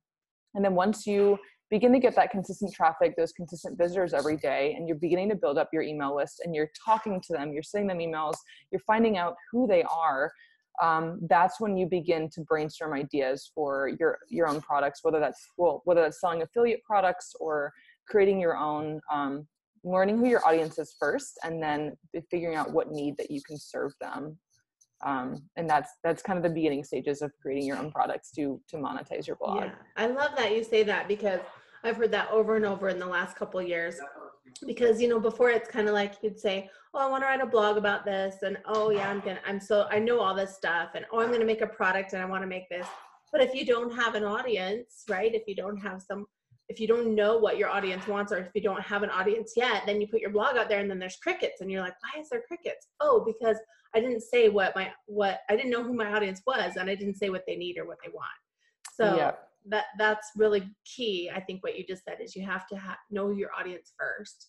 and 0.55 0.64
then 0.64 0.75
once 0.75 1.06
you 1.06 1.38
begin 1.73 1.91
to 1.91 1.99
get 1.99 2.15
that 2.15 2.31
consistent 2.31 2.71
traffic, 2.71 3.15
those 3.17 3.33
consistent 3.33 3.79
visitors 3.79 4.13
every 4.13 4.37
day, 4.37 4.75
and 4.77 4.87
you're 4.87 4.99
beginning 4.99 5.31
to 5.31 5.35
build 5.35 5.57
up 5.57 5.71
your 5.73 5.81
email 5.81 6.15
list 6.15 6.43
and 6.45 6.55
you're 6.55 6.71
talking 6.85 7.19
to 7.19 7.33
them, 7.33 7.51
you're 7.51 7.63
sending 7.63 7.89
them 7.89 7.99
emails, 7.99 8.35
you're 8.71 8.83
finding 8.87 9.17
out 9.17 9.35
who 9.51 9.67
they 9.67 9.83
are. 9.85 10.31
Um, 10.83 11.19
that's 11.31 11.61
when 11.61 11.79
you 11.79 11.87
begin 11.87 12.29
to 12.35 12.43
brainstorm 12.43 12.93
ideas 12.93 13.51
for 13.55 13.91
your 13.99 14.19
your 14.29 14.49
own 14.49 14.61
products, 14.61 15.01
whether 15.03 15.19
that's 15.19 15.41
well, 15.57 15.81
whether 15.87 16.03
that's 16.03 16.21
selling 16.21 16.43
affiliate 16.43 16.83
products 16.85 17.33
or 17.41 17.73
creating 18.07 18.39
your 18.39 18.57
own, 18.57 19.01
um, 19.11 19.47
learning 19.83 20.19
who 20.19 20.27
your 20.27 20.47
audience 20.47 20.79
is 20.79 20.95
first, 21.01 21.39
and 21.43 21.63
then 21.63 21.97
figuring 22.31 22.55
out 22.55 22.71
what 22.71 22.91
need 22.91 23.17
that 23.17 23.31
you 23.31 23.41
can 23.47 23.59
serve 23.59 23.93
them. 23.99 24.37
Um, 25.05 25.43
and 25.57 25.69
that's 25.69 25.91
that's 26.05 26.23
kind 26.23 26.37
of 26.37 26.43
the 26.43 26.51
beginning 26.51 26.85
stages 26.85 27.23
of 27.23 27.33
creating 27.41 27.67
your 27.67 27.79
own 27.79 27.91
products 27.91 28.31
to 28.33 28.61
to 28.69 28.77
monetize 28.77 29.27
your 29.27 29.37
blog. 29.37 29.65
Yeah, 29.65 29.73
I 29.97 30.07
love 30.07 30.33
that 30.37 30.55
you 30.55 30.65
say 30.65 30.83
that 30.85 31.09
because 31.09 31.41
I've 31.84 31.96
heard 31.96 32.12
that 32.12 32.31
over 32.31 32.56
and 32.56 32.64
over 32.64 32.88
in 32.88 32.99
the 32.99 33.06
last 33.06 33.37
couple 33.37 33.61
years. 33.61 33.96
Because 34.67 35.00
you 35.00 35.08
know, 35.08 35.19
before 35.19 35.50
it's 35.50 35.69
kind 35.69 35.88
of 35.88 35.94
like 35.94 36.14
you'd 36.23 36.38
say, 36.38 36.70
"Oh, 36.94 36.99
I 37.00 37.06
want 37.08 37.23
to 37.23 37.26
write 37.26 37.40
a 37.40 37.46
blog 37.46 37.76
about 37.76 38.05
this," 38.05 38.43
and 38.43 38.58
"Oh, 38.67 38.90
yeah, 38.90 39.08
I'm 39.08 39.20
gonna, 39.20 39.40
I'm 39.46 39.58
so, 39.61 39.87
I 39.90 39.99
know 39.99 40.20
all 40.20 40.34
this 40.34 40.55
stuff," 40.55 40.90
and 40.94 41.06
"Oh, 41.12 41.20
I'm 41.20 41.32
gonna 41.32 41.44
make 41.44 41.62
a 41.62 41.67
product 41.67 42.12
and 42.12 42.23
I 42.23 42.26
want 42.26 42.43
to 42.43 42.46
make 42.46 42.69
this." 42.69 42.87
But 43.32 43.40
if 43.40 43.55
you 43.55 43.64
don't 43.64 43.94
have 43.94 44.14
an 44.14 44.25
audience, 44.25 45.05
right? 45.08 45.34
If 45.34 45.44
you 45.46 45.55
don't 45.55 45.79
have 45.79 46.02
some, 46.02 46.26
if 46.69 46.79
you 46.79 46.87
don't 46.87 47.14
know 47.14 47.38
what 47.38 47.56
your 47.56 47.70
audience 47.70 48.06
wants, 48.06 48.31
or 48.31 48.38
if 48.38 48.50
you 48.55 48.61
don't 48.61 48.82
have 48.82 49.02
an 49.02 49.11
audience 49.11 49.55
yet, 49.56 49.84
then 49.87 50.00
you 50.00 50.06
put 50.06 50.20
your 50.20 50.31
blog 50.31 50.56
out 50.56 50.69
there, 50.69 50.81
and 50.81 50.90
then 50.90 50.99
there's 50.99 51.17
crickets, 51.17 51.61
and 51.61 51.70
you're 51.70 51.81
like, 51.81 51.94
"Why 52.02 52.20
is 52.20 52.29
there 52.29 52.43
crickets?" 52.46 52.88
Oh, 53.00 53.25
because 53.25 53.56
I 53.94 54.00
didn't 54.00 54.23
say 54.23 54.49
what 54.49 54.76
my 54.76 54.93
what 55.06 55.40
I 55.49 55.56
didn't 55.56 55.70
know 55.70 55.82
who 55.82 55.94
my 55.94 56.12
audience 56.12 56.43
was, 56.46 56.76
and 56.76 56.90
I 56.90 56.94
didn't 56.94 57.17
say 57.17 57.31
what 57.31 57.44
they 57.46 57.56
need 57.56 57.79
or 57.79 57.87
what 57.87 57.99
they 58.05 58.11
want. 58.12 58.26
So. 58.93 59.17
Yeah 59.17 59.32
that 59.67 59.87
that's 59.99 60.31
really 60.37 60.69
key 60.85 61.31
i 61.35 61.41
think 61.41 61.62
what 61.62 61.76
you 61.76 61.85
just 61.87 62.05
said 62.05 62.19
is 62.20 62.35
you 62.35 62.44
have 62.44 62.67
to 62.67 62.76
know 63.11 63.31
your 63.31 63.50
audience 63.59 63.93
first 63.99 64.49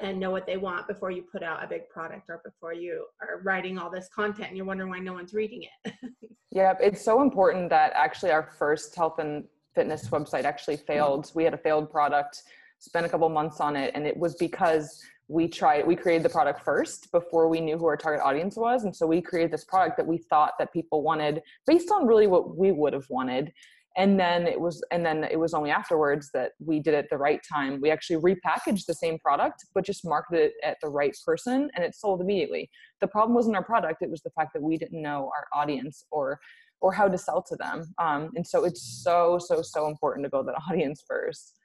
and 0.00 0.18
know 0.18 0.30
what 0.30 0.46
they 0.46 0.56
want 0.56 0.88
before 0.88 1.10
you 1.10 1.22
put 1.22 1.42
out 1.42 1.62
a 1.62 1.66
big 1.66 1.88
product 1.88 2.28
or 2.28 2.40
before 2.44 2.72
you 2.72 3.04
are 3.20 3.40
writing 3.42 3.78
all 3.78 3.90
this 3.90 4.08
content 4.14 4.48
and 4.48 4.56
you're 4.56 4.66
wondering 4.66 4.90
why 4.90 4.98
no 4.98 5.12
one's 5.12 5.34
reading 5.34 5.62
it. 5.62 5.94
Yeah 6.52 6.74
it's 6.80 7.04
so 7.04 7.22
important 7.22 7.70
that 7.70 7.92
actually 7.94 8.32
our 8.32 8.42
first 8.58 8.96
health 8.96 9.20
and 9.20 9.44
fitness 9.72 10.08
website 10.08 10.42
actually 10.42 10.78
failed. 10.78 11.30
We 11.32 11.44
had 11.44 11.54
a 11.54 11.58
failed 11.58 11.92
product 11.92 12.42
spent 12.80 13.06
a 13.06 13.08
couple 13.08 13.28
months 13.28 13.60
on 13.60 13.76
it 13.76 13.92
and 13.94 14.04
it 14.04 14.16
was 14.16 14.34
because 14.34 15.00
we 15.28 15.46
tried 15.46 15.86
we 15.86 15.94
created 15.94 16.24
the 16.24 16.28
product 16.28 16.64
first 16.64 17.12
before 17.12 17.46
we 17.48 17.60
knew 17.60 17.78
who 17.78 17.86
our 17.86 17.96
target 17.96 18.20
audience 18.24 18.56
was. 18.56 18.82
And 18.82 18.94
so 18.94 19.06
we 19.06 19.22
created 19.22 19.52
this 19.52 19.64
product 19.64 19.96
that 19.98 20.06
we 20.06 20.18
thought 20.18 20.54
that 20.58 20.72
people 20.72 21.02
wanted 21.02 21.40
based 21.68 21.92
on 21.92 22.04
really 22.04 22.26
what 22.26 22.56
we 22.56 22.72
would 22.72 22.94
have 22.94 23.08
wanted 23.10 23.52
and 23.96 24.18
then 24.18 24.46
it 24.46 24.60
was 24.60 24.82
and 24.90 25.04
then 25.04 25.24
it 25.24 25.38
was 25.38 25.52
only 25.54 25.70
afterwards 25.70 26.30
that 26.32 26.52
we 26.64 26.80
did 26.80 26.94
it 26.94 27.06
the 27.10 27.18
right 27.18 27.40
time. 27.52 27.80
We 27.80 27.90
actually 27.90 28.16
repackaged 28.16 28.86
the 28.86 28.94
same 28.94 29.18
product 29.18 29.66
but 29.74 29.84
just 29.84 30.04
marketed 30.04 30.50
it 30.50 30.52
at 30.62 30.76
the 30.82 30.88
right 30.88 31.16
person 31.26 31.70
and 31.74 31.84
it 31.84 31.94
sold 31.94 32.20
immediately. 32.20 32.70
The 33.00 33.08
problem 33.08 33.34
wasn't 33.34 33.56
our 33.56 33.64
product 33.64 34.02
it 34.02 34.10
was 34.10 34.22
the 34.22 34.30
fact 34.30 34.52
that 34.54 34.62
we 34.62 34.76
didn't 34.78 35.00
know 35.00 35.30
our 35.36 35.60
audience 35.60 36.04
or 36.10 36.38
or 36.80 36.92
how 36.92 37.08
to 37.08 37.18
sell 37.18 37.42
to 37.42 37.56
them. 37.56 37.92
Um, 37.98 38.30
and 38.36 38.46
so 38.46 38.64
it's 38.64 39.02
so 39.02 39.38
so 39.40 39.62
so 39.62 39.88
important 39.88 40.24
to 40.24 40.30
build 40.30 40.46
that 40.48 40.60
audience 40.70 41.02
first 41.06 41.59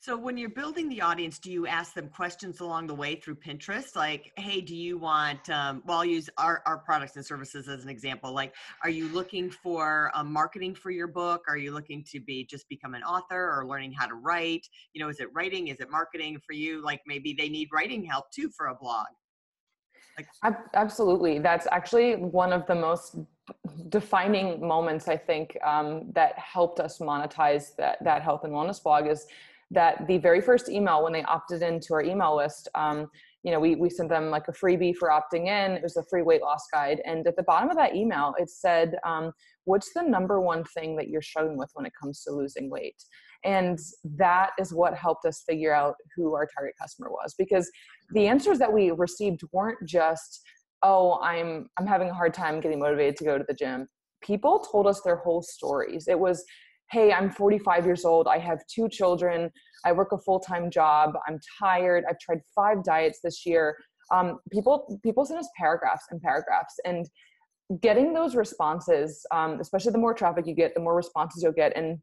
so 0.00 0.16
when 0.16 0.36
you're 0.36 0.48
building 0.48 0.88
the 0.88 1.00
audience, 1.00 1.40
do 1.40 1.50
you 1.50 1.66
ask 1.66 1.92
them 1.92 2.08
questions 2.08 2.60
along 2.60 2.86
the 2.86 2.94
way 2.94 3.16
through 3.16 3.34
Pinterest? 3.34 3.96
Like, 3.96 4.30
hey, 4.36 4.60
do 4.60 4.76
you 4.76 4.96
want, 4.96 5.50
um, 5.50 5.82
well, 5.86 5.98
I'll 5.98 6.04
use 6.04 6.30
our, 6.38 6.62
our 6.66 6.78
products 6.78 7.16
and 7.16 7.26
services 7.26 7.68
as 7.68 7.82
an 7.82 7.88
example. 7.88 8.32
Like, 8.32 8.54
are 8.84 8.90
you 8.90 9.08
looking 9.08 9.50
for 9.50 10.12
marketing 10.24 10.76
for 10.76 10.92
your 10.92 11.08
book? 11.08 11.42
Are 11.48 11.56
you 11.56 11.72
looking 11.72 12.04
to 12.12 12.20
be 12.20 12.44
just 12.44 12.68
become 12.68 12.94
an 12.94 13.02
author 13.02 13.50
or 13.52 13.66
learning 13.66 13.92
how 13.92 14.06
to 14.06 14.14
write? 14.14 14.68
You 14.92 15.02
know, 15.02 15.08
is 15.08 15.18
it 15.18 15.28
writing? 15.34 15.66
Is 15.66 15.80
it 15.80 15.90
marketing 15.90 16.38
for 16.46 16.52
you? 16.52 16.80
Like 16.80 17.00
maybe 17.04 17.34
they 17.36 17.48
need 17.48 17.68
writing 17.72 18.04
help 18.04 18.30
too 18.30 18.50
for 18.56 18.68
a 18.68 18.76
blog. 18.76 19.06
Like, 20.16 20.56
Absolutely. 20.74 21.40
That's 21.40 21.66
actually 21.72 22.14
one 22.16 22.52
of 22.52 22.66
the 22.66 22.74
most 22.74 23.16
defining 23.88 24.66
moments 24.66 25.08
I 25.08 25.16
think 25.16 25.56
um, 25.64 26.10
that 26.12 26.38
helped 26.38 26.80
us 26.80 26.98
monetize 26.98 27.74
that, 27.76 28.02
that 28.04 28.22
health 28.22 28.44
and 28.44 28.52
wellness 28.52 28.82
blog 28.82 29.06
is 29.06 29.26
that 29.70 30.06
the 30.06 30.18
very 30.18 30.40
first 30.40 30.68
email 30.68 31.04
when 31.04 31.12
they 31.12 31.22
opted 31.24 31.62
into 31.62 31.92
our 31.92 32.02
email 32.02 32.36
list 32.36 32.68
um, 32.74 33.06
you 33.42 33.52
know 33.52 33.60
we, 33.60 33.76
we 33.76 33.90
sent 33.90 34.08
them 34.08 34.30
like 34.30 34.48
a 34.48 34.52
freebie 34.52 34.94
for 34.94 35.10
opting 35.10 35.46
in. 35.46 35.72
It 35.72 35.82
was 35.82 35.96
a 35.96 36.04
free 36.10 36.22
weight 36.22 36.42
loss 36.42 36.66
guide. 36.72 37.00
And 37.04 37.26
at 37.26 37.36
the 37.36 37.42
bottom 37.44 37.70
of 37.70 37.76
that 37.76 37.94
email 37.94 38.34
it 38.38 38.50
said 38.50 38.96
um, 39.06 39.32
what's 39.64 39.92
the 39.94 40.02
number 40.02 40.40
one 40.40 40.64
thing 40.64 40.96
that 40.96 41.08
you're 41.08 41.22
struggling 41.22 41.58
with 41.58 41.70
when 41.74 41.86
it 41.86 41.92
comes 42.00 42.22
to 42.24 42.32
losing 42.32 42.70
weight? 42.70 42.96
And 43.44 43.78
that 44.16 44.50
is 44.58 44.74
what 44.74 44.94
helped 44.94 45.24
us 45.24 45.44
figure 45.46 45.72
out 45.72 45.94
who 46.16 46.34
our 46.34 46.46
target 46.46 46.74
customer 46.80 47.10
was. 47.10 47.34
Because 47.38 47.70
the 48.12 48.26
answers 48.26 48.58
that 48.58 48.72
we 48.72 48.90
received 48.90 49.42
weren't 49.52 49.78
just 49.86 50.40
oh 50.84 51.18
i'm 51.22 51.68
i'm 51.76 51.86
having 51.88 52.08
a 52.08 52.14
hard 52.14 52.32
time 52.32 52.60
getting 52.60 52.78
motivated 52.78 53.16
to 53.16 53.24
go 53.24 53.38
to 53.38 53.44
the 53.46 53.54
gym. 53.54 53.86
People 54.20 54.58
told 54.58 54.86
us 54.86 55.00
their 55.02 55.16
whole 55.16 55.42
stories. 55.42 56.08
It 56.08 56.18
was 56.18 56.44
hey 56.90 57.12
i'm 57.12 57.30
45 57.30 57.84
years 57.84 58.04
old 58.04 58.26
i 58.26 58.38
have 58.38 58.60
two 58.66 58.88
children 58.88 59.50
i 59.84 59.92
work 59.92 60.12
a 60.12 60.18
full-time 60.18 60.70
job 60.70 61.14
i'm 61.26 61.38
tired 61.58 62.04
i've 62.08 62.18
tried 62.18 62.40
five 62.54 62.82
diets 62.84 63.20
this 63.22 63.44
year. 63.46 63.76
Um, 64.10 64.38
people 64.50 64.98
people 65.02 65.26
send 65.26 65.38
us 65.38 65.48
paragraphs 65.58 66.06
and 66.10 66.20
paragraphs 66.22 66.74
and 66.86 67.06
getting 67.82 68.14
those 68.14 68.34
responses 68.34 69.26
um, 69.32 69.60
especially 69.60 69.92
the 69.92 69.98
more 69.98 70.14
traffic 70.14 70.46
you 70.46 70.54
get 70.54 70.74
the 70.74 70.80
more 70.80 70.96
responses 70.96 71.42
you'll 71.42 71.52
get 71.52 71.76
and 71.76 71.98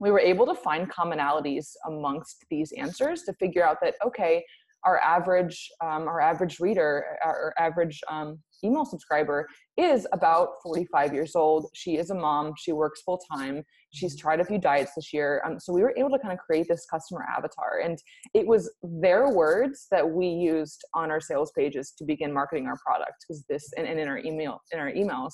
we 0.00 0.10
were 0.10 0.20
able 0.20 0.46
to 0.46 0.54
find 0.54 0.92
commonalities 0.92 1.70
amongst 1.86 2.44
these 2.50 2.72
answers 2.72 3.22
to 3.22 3.32
figure 3.34 3.64
out 3.64 3.78
that 3.80 3.94
okay 4.04 4.44
our 4.88 4.98
average 5.00 5.58
um, 5.84 6.02
our 6.08 6.20
average 6.20 6.58
reader 6.60 7.04
our 7.24 7.52
average 7.58 8.00
um, 8.10 8.38
email 8.64 8.84
subscriber 8.84 9.46
is 9.76 10.06
about 10.12 10.48
45 10.64 11.14
years 11.14 11.36
old. 11.36 11.70
She 11.74 11.96
is 11.96 12.10
a 12.10 12.14
mom. 12.14 12.54
She 12.58 12.72
works 12.72 13.02
full 13.02 13.20
time 13.32 13.62
she's 13.92 14.14
mm-hmm. 14.14 14.20
tried 14.20 14.40
a 14.40 14.44
few 14.44 14.58
diets 14.58 14.92
this 14.96 15.12
year. 15.12 15.42
Um, 15.44 15.58
so 15.58 15.72
we 15.72 15.82
were 15.82 15.94
able 15.96 16.10
to 16.10 16.18
kind 16.18 16.32
of 16.32 16.38
create 16.38 16.66
this 16.68 16.86
customer 16.86 17.24
avatar 17.36 17.80
and 17.82 17.98
it 18.34 18.46
was 18.46 18.70
their 18.82 19.30
words 19.30 19.86
that 19.90 20.08
we 20.08 20.26
used 20.26 20.84
on 20.94 21.10
our 21.10 21.20
sales 21.20 21.52
pages 21.56 21.92
to 21.98 22.04
begin 22.04 22.32
marketing 22.32 22.66
our 22.66 22.78
product 22.84 23.24
because 23.26 23.44
this 23.48 23.70
and, 23.76 23.86
and, 23.86 23.98
in 23.98 24.08
our 24.08 24.18
email 24.18 24.60
in 24.72 24.78
our 24.78 24.90
emails 24.92 25.32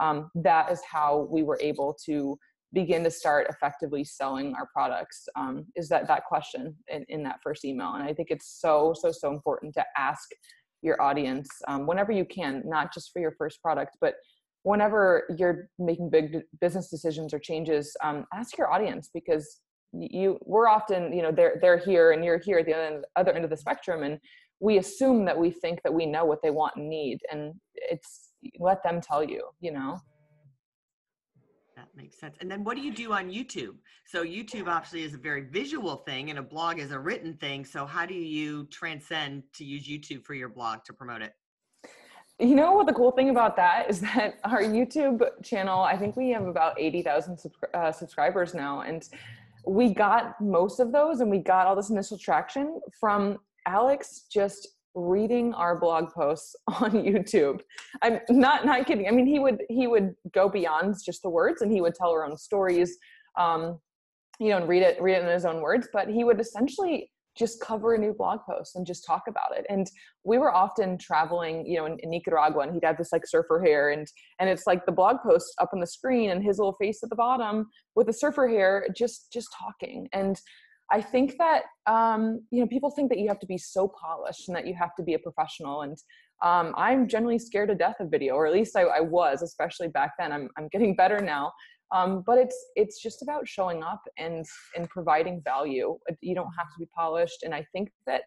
um, 0.00 0.30
that 0.34 0.70
is 0.70 0.80
how 0.90 1.28
we 1.30 1.42
were 1.42 1.58
able 1.60 1.96
to 2.06 2.36
begin 2.74 3.04
to 3.04 3.10
start 3.10 3.46
effectively 3.48 4.04
selling 4.04 4.54
our 4.54 4.68
products 4.72 5.28
um, 5.36 5.64
is 5.76 5.88
that 5.88 6.06
that 6.08 6.24
question 6.24 6.74
in, 6.88 7.04
in 7.08 7.22
that 7.22 7.38
first 7.42 7.64
email. 7.64 7.94
And 7.94 8.02
i 8.02 8.12
think 8.12 8.28
it's 8.30 8.58
so 8.60 8.94
so 9.00 9.10
so 9.12 9.30
important 9.30 9.72
to 9.74 9.84
ask 9.96 10.28
your 10.82 11.00
audience 11.00 11.48
um, 11.68 11.86
whenever 11.86 12.12
you 12.12 12.24
can 12.24 12.62
not 12.66 12.92
just 12.92 13.10
for 13.12 13.20
your 13.20 13.32
first 13.32 13.62
product 13.62 13.96
but 14.00 14.14
whenever 14.64 15.24
you're 15.38 15.68
making 15.78 16.10
big 16.10 16.40
business 16.60 16.88
decisions 16.88 17.32
or 17.32 17.38
changes 17.38 17.96
um, 18.02 18.26
ask 18.34 18.58
your 18.58 18.70
audience 18.72 19.10
because 19.14 19.60
you 19.92 20.38
we're 20.44 20.68
often 20.68 21.12
you 21.12 21.22
know 21.22 21.30
they're 21.30 21.58
they're 21.62 21.78
here 21.78 22.12
and 22.12 22.24
you're 22.24 22.38
here 22.38 22.58
at 22.58 22.66
the 22.66 22.74
other, 22.74 23.04
other 23.16 23.32
end 23.32 23.44
of 23.44 23.50
the 23.50 23.56
spectrum 23.56 24.02
and 24.02 24.18
we 24.60 24.78
assume 24.78 25.24
that 25.24 25.38
we 25.38 25.50
think 25.50 25.80
that 25.82 25.92
we 25.92 26.06
know 26.06 26.24
what 26.24 26.40
they 26.42 26.50
want 26.50 26.74
and 26.76 26.88
need 26.88 27.18
and 27.30 27.54
it's 27.74 28.30
let 28.58 28.82
them 28.82 29.00
tell 29.00 29.22
you 29.22 29.42
you 29.60 29.72
know 29.72 29.98
makes 31.96 32.18
sense. 32.18 32.36
And 32.40 32.50
then 32.50 32.64
what 32.64 32.76
do 32.76 32.82
you 32.82 32.92
do 32.92 33.12
on 33.12 33.30
YouTube? 33.30 33.76
So 34.06 34.24
YouTube 34.24 34.66
obviously 34.66 35.02
is 35.02 35.14
a 35.14 35.18
very 35.18 35.42
visual 35.42 35.96
thing 35.96 36.30
and 36.30 36.38
a 36.38 36.42
blog 36.42 36.78
is 36.78 36.90
a 36.92 36.98
written 36.98 37.34
thing. 37.34 37.64
So 37.64 37.86
how 37.86 38.06
do 38.06 38.14
you 38.14 38.66
transcend 38.66 39.44
to 39.54 39.64
use 39.64 39.86
YouTube 39.86 40.24
for 40.24 40.34
your 40.34 40.48
blog 40.48 40.84
to 40.84 40.92
promote 40.92 41.22
it? 41.22 41.32
You 42.40 42.56
know 42.56 42.72
what 42.72 42.86
the 42.86 42.92
cool 42.92 43.12
thing 43.12 43.30
about 43.30 43.56
that 43.56 43.88
is 43.88 44.00
that 44.00 44.40
our 44.44 44.62
YouTube 44.62 45.22
channel, 45.42 45.82
I 45.82 45.96
think 45.96 46.16
we 46.16 46.30
have 46.30 46.46
about 46.46 46.78
80,000 46.78 47.38
uh, 47.72 47.92
subscribers 47.92 48.54
now. 48.54 48.80
And 48.80 49.08
we 49.66 49.94
got 49.94 50.40
most 50.40 50.80
of 50.80 50.92
those 50.92 51.20
and 51.20 51.30
we 51.30 51.38
got 51.38 51.66
all 51.66 51.76
this 51.76 51.90
initial 51.90 52.18
traction 52.18 52.80
from 52.98 53.38
Alex 53.66 54.26
just 54.30 54.68
reading 54.94 55.52
our 55.54 55.78
blog 55.78 56.10
posts 56.12 56.56
on 56.68 56.92
YouTube. 56.92 57.60
I'm 58.02 58.20
not 58.30 58.64
not 58.64 58.86
kidding. 58.86 59.08
I 59.08 59.10
mean, 59.10 59.26
he 59.26 59.38
would 59.38 59.62
he 59.68 59.86
would 59.86 60.14
go 60.32 60.48
beyond 60.48 60.96
just 61.04 61.22
the 61.22 61.30
words, 61.30 61.62
and 61.62 61.70
he 61.72 61.80
would 61.80 61.94
tell 61.94 62.10
our 62.10 62.24
own 62.24 62.36
stories, 62.36 62.96
um, 63.38 63.78
you 64.38 64.50
know, 64.50 64.58
and 64.58 64.68
read 64.68 64.82
it 64.82 65.00
read 65.00 65.16
it 65.16 65.24
in 65.24 65.28
his 65.28 65.44
own 65.44 65.60
words. 65.60 65.88
But 65.92 66.08
he 66.08 66.24
would 66.24 66.40
essentially 66.40 67.10
just 67.36 67.60
cover 67.60 67.94
a 67.94 67.98
new 67.98 68.12
blog 68.12 68.38
post 68.48 68.76
and 68.76 68.86
just 68.86 69.04
talk 69.04 69.22
about 69.26 69.58
it. 69.58 69.66
And 69.68 69.90
we 70.22 70.38
were 70.38 70.54
often 70.54 70.96
traveling, 70.96 71.66
you 71.66 71.76
know, 71.78 71.86
in, 71.86 71.98
in 71.98 72.10
Nicaragua, 72.10 72.62
and 72.62 72.72
he'd 72.72 72.84
have 72.84 72.96
this 72.96 73.10
like 73.12 73.26
surfer 73.26 73.60
hair, 73.60 73.90
and 73.90 74.06
and 74.38 74.48
it's 74.48 74.66
like 74.66 74.86
the 74.86 74.92
blog 74.92 75.16
post 75.22 75.52
up 75.60 75.70
on 75.72 75.80
the 75.80 75.86
screen, 75.86 76.30
and 76.30 76.42
his 76.44 76.58
little 76.58 76.74
face 76.74 77.02
at 77.02 77.10
the 77.10 77.16
bottom 77.16 77.68
with 77.96 78.06
the 78.06 78.12
surfer 78.12 78.48
hair, 78.48 78.86
just 78.96 79.32
just 79.32 79.48
talking 79.58 80.08
and 80.12 80.40
I 80.90 81.00
think 81.00 81.36
that 81.38 81.64
um, 81.86 82.42
you 82.50 82.60
know 82.60 82.66
people 82.66 82.90
think 82.90 83.08
that 83.10 83.18
you 83.18 83.28
have 83.28 83.40
to 83.40 83.46
be 83.46 83.58
so 83.58 83.88
polished 83.88 84.48
and 84.48 84.56
that 84.56 84.66
you 84.66 84.74
have 84.74 84.94
to 84.96 85.02
be 85.02 85.14
a 85.14 85.18
professional, 85.18 85.82
and 85.82 85.96
um, 86.42 86.74
I'm 86.76 87.08
generally 87.08 87.38
scared 87.38 87.70
to 87.70 87.74
death 87.74 87.96
of 88.00 88.10
video, 88.10 88.34
or 88.34 88.46
at 88.46 88.52
least 88.52 88.76
I, 88.76 88.82
I 88.82 89.00
was, 89.00 89.42
especially 89.42 89.88
back 89.88 90.12
then. 90.18 90.32
I'm 90.32 90.48
I'm 90.58 90.68
getting 90.68 90.94
better 91.02 91.20
now, 91.20 91.52
um, 91.94 92.22
but 92.26 92.38
it's 92.38 92.56
it's 92.76 93.00
just 93.00 93.22
about 93.22 93.48
showing 93.48 93.82
up 93.82 94.02
and 94.18 94.44
and 94.76 94.88
providing 94.90 95.42
value. 95.42 95.98
You 96.20 96.34
don't 96.34 96.52
have 96.58 96.66
to 96.66 96.78
be 96.78 96.86
polished, 96.94 97.42
and 97.42 97.54
I 97.54 97.66
think 97.72 97.90
that 98.06 98.22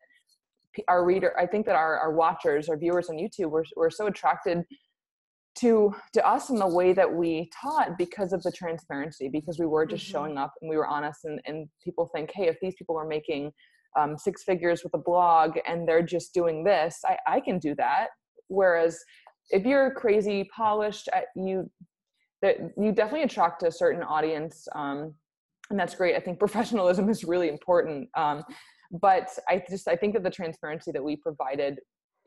our 0.87 1.05
reader, 1.05 1.37
I 1.39 1.45
think 1.45 1.65
that 1.65 1.75
our 1.75 1.97
our 1.99 2.13
watchers, 2.13 2.69
our 2.69 2.77
viewers 2.77 3.09
on 3.09 3.17
YouTube, 3.17 3.51
were 3.51 3.65
were 3.75 3.89
so 3.89 4.07
attracted 4.07 4.63
to 5.57 5.93
to 6.13 6.27
us 6.27 6.49
in 6.49 6.55
the 6.57 6.67
way 6.67 6.93
that 6.93 7.11
we 7.11 7.49
taught 7.61 7.97
because 7.97 8.33
of 8.33 8.41
the 8.43 8.51
transparency 8.51 9.29
because 9.29 9.59
we 9.59 9.65
were 9.65 9.85
just 9.85 10.03
mm-hmm. 10.05 10.11
showing 10.11 10.37
up 10.37 10.53
and 10.61 10.69
we 10.69 10.77
were 10.77 10.87
honest 10.87 11.25
and, 11.25 11.39
and 11.45 11.67
people 11.83 12.09
think 12.13 12.31
hey 12.33 12.47
if 12.47 12.57
these 12.61 12.75
people 12.75 12.97
are 12.97 13.07
making 13.07 13.51
um, 13.97 14.17
six 14.17 14.43
figures 14.43 14.83
with 14.83 14.93
a 14.93 14.97
blog 14.99 15.57
and 15.67 15.87
they're 15.87 16.03
just 16.03 16.33
doing 16.33 16.63
this 16.63 16.99
I, 17.05 17.17
I 17.27 17.39
can 17.39 17.59
do 17.59 17.75
that 17.75 18.07
whereas 18.47 18.99
if 19.49 19.65
you're 19.65 19.91
crazy 19.91 20.49
polished 20.55 21.09
you 21.35 21.69
that 22.41 22.57
you 22.77 22.91
definitely 22.91 23.23
attract 23.23 23.63
a 23.63 23.71
certain 23.71 24.03
audience 24.03 24.67
um, 24.75 25.13
and 25.69 25.79
that's 25.79 25.95
great 25.95 26.15
i 26.15 26.19
think 26.19 26.39
professionalism 26.47 27.09
is 27.09 27.23
really 27.23 27.49
important 27.49 28.09
um, 28.15 28.43
but 29.01 29.29
i 29.49 29.61
just 29.69 29.87
i 29.87 29.95
think 29.95 30.13
that 30.13 30.23
the 30.23 30.29
transparency 30.29 30.91
that 30.91 31.03
we 31.03 31.15
provided 31.15 31.79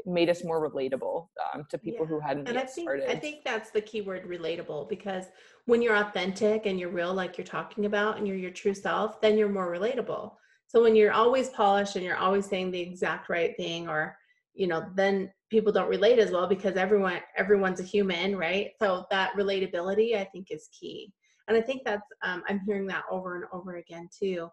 made 0.06 0.28
us 0.28 0.44
more 0.44 0.68
relatable 0.70 1.28
um, 1.54 1.64
to 1.70 1.78
people 1.78 2.06
yeah. 2.06 2.08
who 2.08 2.20
hadn't 2.20 2.48
and 2.48 2.58
I 2.58 2.62
think, 2.62 2.86
started. 2.86 3.10
I 3.10 3.16
think 3.16 3.44
that's 3.44 3.70
the 3.70 3.80
key 3.80 4.00
word 4.00 4.28
relatable 4.28 4.88
because 4.88 5.26
when 5.66 5.82
you're 5.82 5.96
authentic 5.96 6.66
and 6.66 6.78
you're 6.78 6.90
real 6.90 7.14
like 7.14 7.36
you're 7.38 7.46
talking 7.46 7.86
about 7.86 8.18
and 8.18 8.26
you're 8.26 8.36
your 8.36 8.50
true 8.50 8.74
self, 8.74 9.20
then 9.20 9.36
you're 9.36 9.48
more 9.48 9.70
relatable. 9.70 10.32
So 10.66 10.82
when 10.82 10.94
you're 10.94 11.12
always 11.12 11.48
polished 11.48 11.96
and 11.96 12.04
you're 12.04 12.16
always 12.16 12.46
saying 12.46 12.70
the 12.70 12.80
exact 12.80 13.28
right 13.28 13.56
thing 13.56 13.88
or 13.88 14.16
you 14.54 14.66
know, 14.66 14.84
then 14.94 15.30
people 15.48 15.72
don't 15.72 15.88
relate 15.88 16.18
as 16.18 16.30
well 16.30 16.46
because 16.46 16.76
everyone 16.76 17.20
everyone's 17.36 17.80
a 17.80 17.84
human, 17.84 18.36
right? 18.36 18.70
So 18.80 19.06
that 19.10 19.32
relatability 19.32 20.16
I 20.16 20.24
think 20.24 20.48
is 20.50 20.68
key. 20.78 21.12
And 21.48 21.56
I 21.56 21.60
think 21.60 21.82
that's 21.84 22.06
um, 22.22 22.42
I'm 22.48 22.60
hearing 22.66 22.86
that 22.88 23.04
over 23.10 23.36
and 23.36 23.44
over 23.52 23.76
again 23.76 24.08
too 24.16 24.48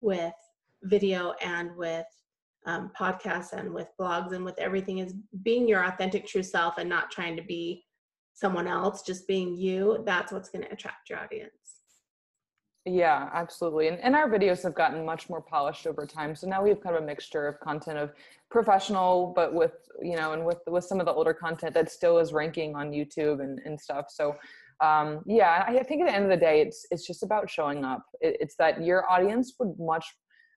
with 0.00 0.32
video 0.84 1.34
and 1.42 1.76
with 1.76 2.06
um, 2.66 2.90
podcasts 2.98 3.52
and 3.52 3.72
with 3.72 3.88
blogs 3.98 4.32
and 4.32 4.44
with 4.44 4.58
everything 4.58 4.98
is 4.98 5.14
being 5.42 5.66
your 5.66 5.84
authentic 5.84 6.26
true 6.26 6.42
self 6.42 6.78
and 6.78 6.88
not 6.88 7.10
trying 7.10 7.36
to 7.36 7.42
be 7.42 7.84
someone 8.34 8.66
else 8.66 9.02
just 9.02 9.26
being 9.26 9.56
you 9.56 10.02
that's 10.06 10.32
what's 10.32 10.50
going 10.50 10.64
to 10.64 10.72
attract 10.72 11.08
your 11.08 11.18
audience. 11.18 11.52
Yeah 12.86 13.28
absolutely. 13.32 13.88
And, 13.88 13.98
and 14.00 14.14
our 14.14 14.28
videos 14.28 14.62
have 14.62 14.74
gotten 14.74 15.04
much 15.04 15.28
more 15.28 15.42
polished 15.42 15.86
over 15.86 16.06
time. 16.06 16.34
So 16.34 16.48
now 16.48 16.62
we 16.62 16.70
have 16.70 16.80
kind 16.80 16.96
of 16.96 17.02
a 17.02 17.06
mixture 17.06 17.46
of 17.46 17.60
content 17.60 17.98
of 17.98 18.12
professional 18.50 19.32
but 19.34 19.54
with 19.54 19.72
you 20.02 20.16
know 20.16 20.32
and 20.32 20.44
with 20.44 20.58
with 20.66 20.84
some 20.84 21.00
of 21.00 21.06
the 21.06 21.12
older 21.12 21.34
content 21.34 21.74
that 21.74 21.90
still 21.90 22.18
is 22.18 22.32
ranking 22.32 22.74
on 22.74 22.90
youtube 22.90 23.40
and, 23.40 23.60
and 23.64 23.80
stuff. 23.80 24.06
So 24.08 24.36
um, 24.80 25.20
yeah 25.26 25.64
I, 25.66 25.82
think 25.82 26.02
at 26.02 26.08
the 26.08 26.14
end 26.14 26.24
of 26.24 26.30
the 26.30 26.36
day 26.36 26.62
it's 26.62 26.86
it's 26.90 27.06
just 27.06 27.22
about 27.22 27.48
showing 27.50 27.84
up. 27.84 28.04
It, 28.20 28.36
it's 28.40 28.56
that 28.56 28.82
your 28.82 29.10
audience 29.10 29.54
would 29.58 29.78
much 29.78 30.06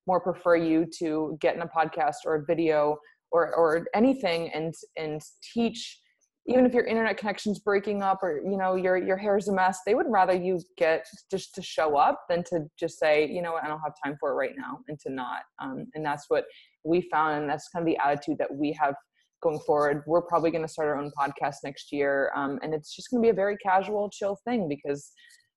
more 0.07 0.19
prefer 0.19 0.55
you 0.55 0.85
to 0.99 1.37
get 1.39 1.55
in 1.55 1.61
a 1.61 1.67
podcast 1.67 2.15
or 2.25 2.35
a 2.35 2.45
video 2.45 2.97
or 3.31 3.53
or 3.55 3.85
anything 3.93 4.49
and 4.53 4.73
and 4.97 5.21
teach 5.53 5.99
even 6.45 6.65
if 6.65 6.73
your 6.73 6.83
internet 6.83 7.17
connection's 7.17 7.59
breaking 7.59 8.03
up 8.03 8.19
or 8.21 8.41
you 8.43 8.57
know 8.57 8.75
your 8.75 8.97
your 8.97 9.17
hair's 9.17 9.47
a 9.47 9.53
mess 9.53 9.79
they 9.85 9.95
would 9.95 10.05
rather 10.09 10.33
you 10.33 10.59
get 10.77 11.05
just 11.31 11.55
to 11.55 11.61
show 11.61 11.95
up 11.95 12.21
than 12.29 12.43
to 12.43 12.61
just 12.79 12.99
say 12.99 13.27
you 13.27 13.41
know 13.41 13.53
what? 13.53 13.63
I 13.63 13.67
don't 13.67 13.79
have 13.79 13.93
time 14.03 14.17
for 14.19 14.31
it 14.31 14.35
right 14.35 14.55
now 14.57 14.79
and 14.87 14.99
to 15.01 15.11
not. 15.11 15.41
Um, 15.61 15.87
and 15.95 16.05
that's 16.05 16.25
what 16.27 16.45
we 16.83 17.07
found 17.11 17.41
and 17.41 17.49
that's 17.49 17.69
kind 17.69 17.83
of 17.83 17.87
the 17.87 17.97
attitude 17.97 18.37
that 18.39 18.53
we 18.53 18.73
have 18.73 18.95
going 19.41 19.59
forward. 19.59 20.03
We're 20.05 20.21
probably 20.21 20.51
going 20.51 20.63
to 20.63 20.67
start 20.67 20.89
our 20.89 20.97
own 20.97 21.11
podcast 21.17 21.57
next 21.63 21.91
year 21.91 22.31
um, 22.35 22.59
and 22.61 22.73
it's 22.73 22.95
just 22.95 23.09
going 23.09 23.21
to 23.21 23.25
be 23.25 23.31
a 23.31 23.33
very 23.33 23.57
casual 23.57 24.09
chill 24.09 24.37
thing 24.45 24.67
because 24.67 25.11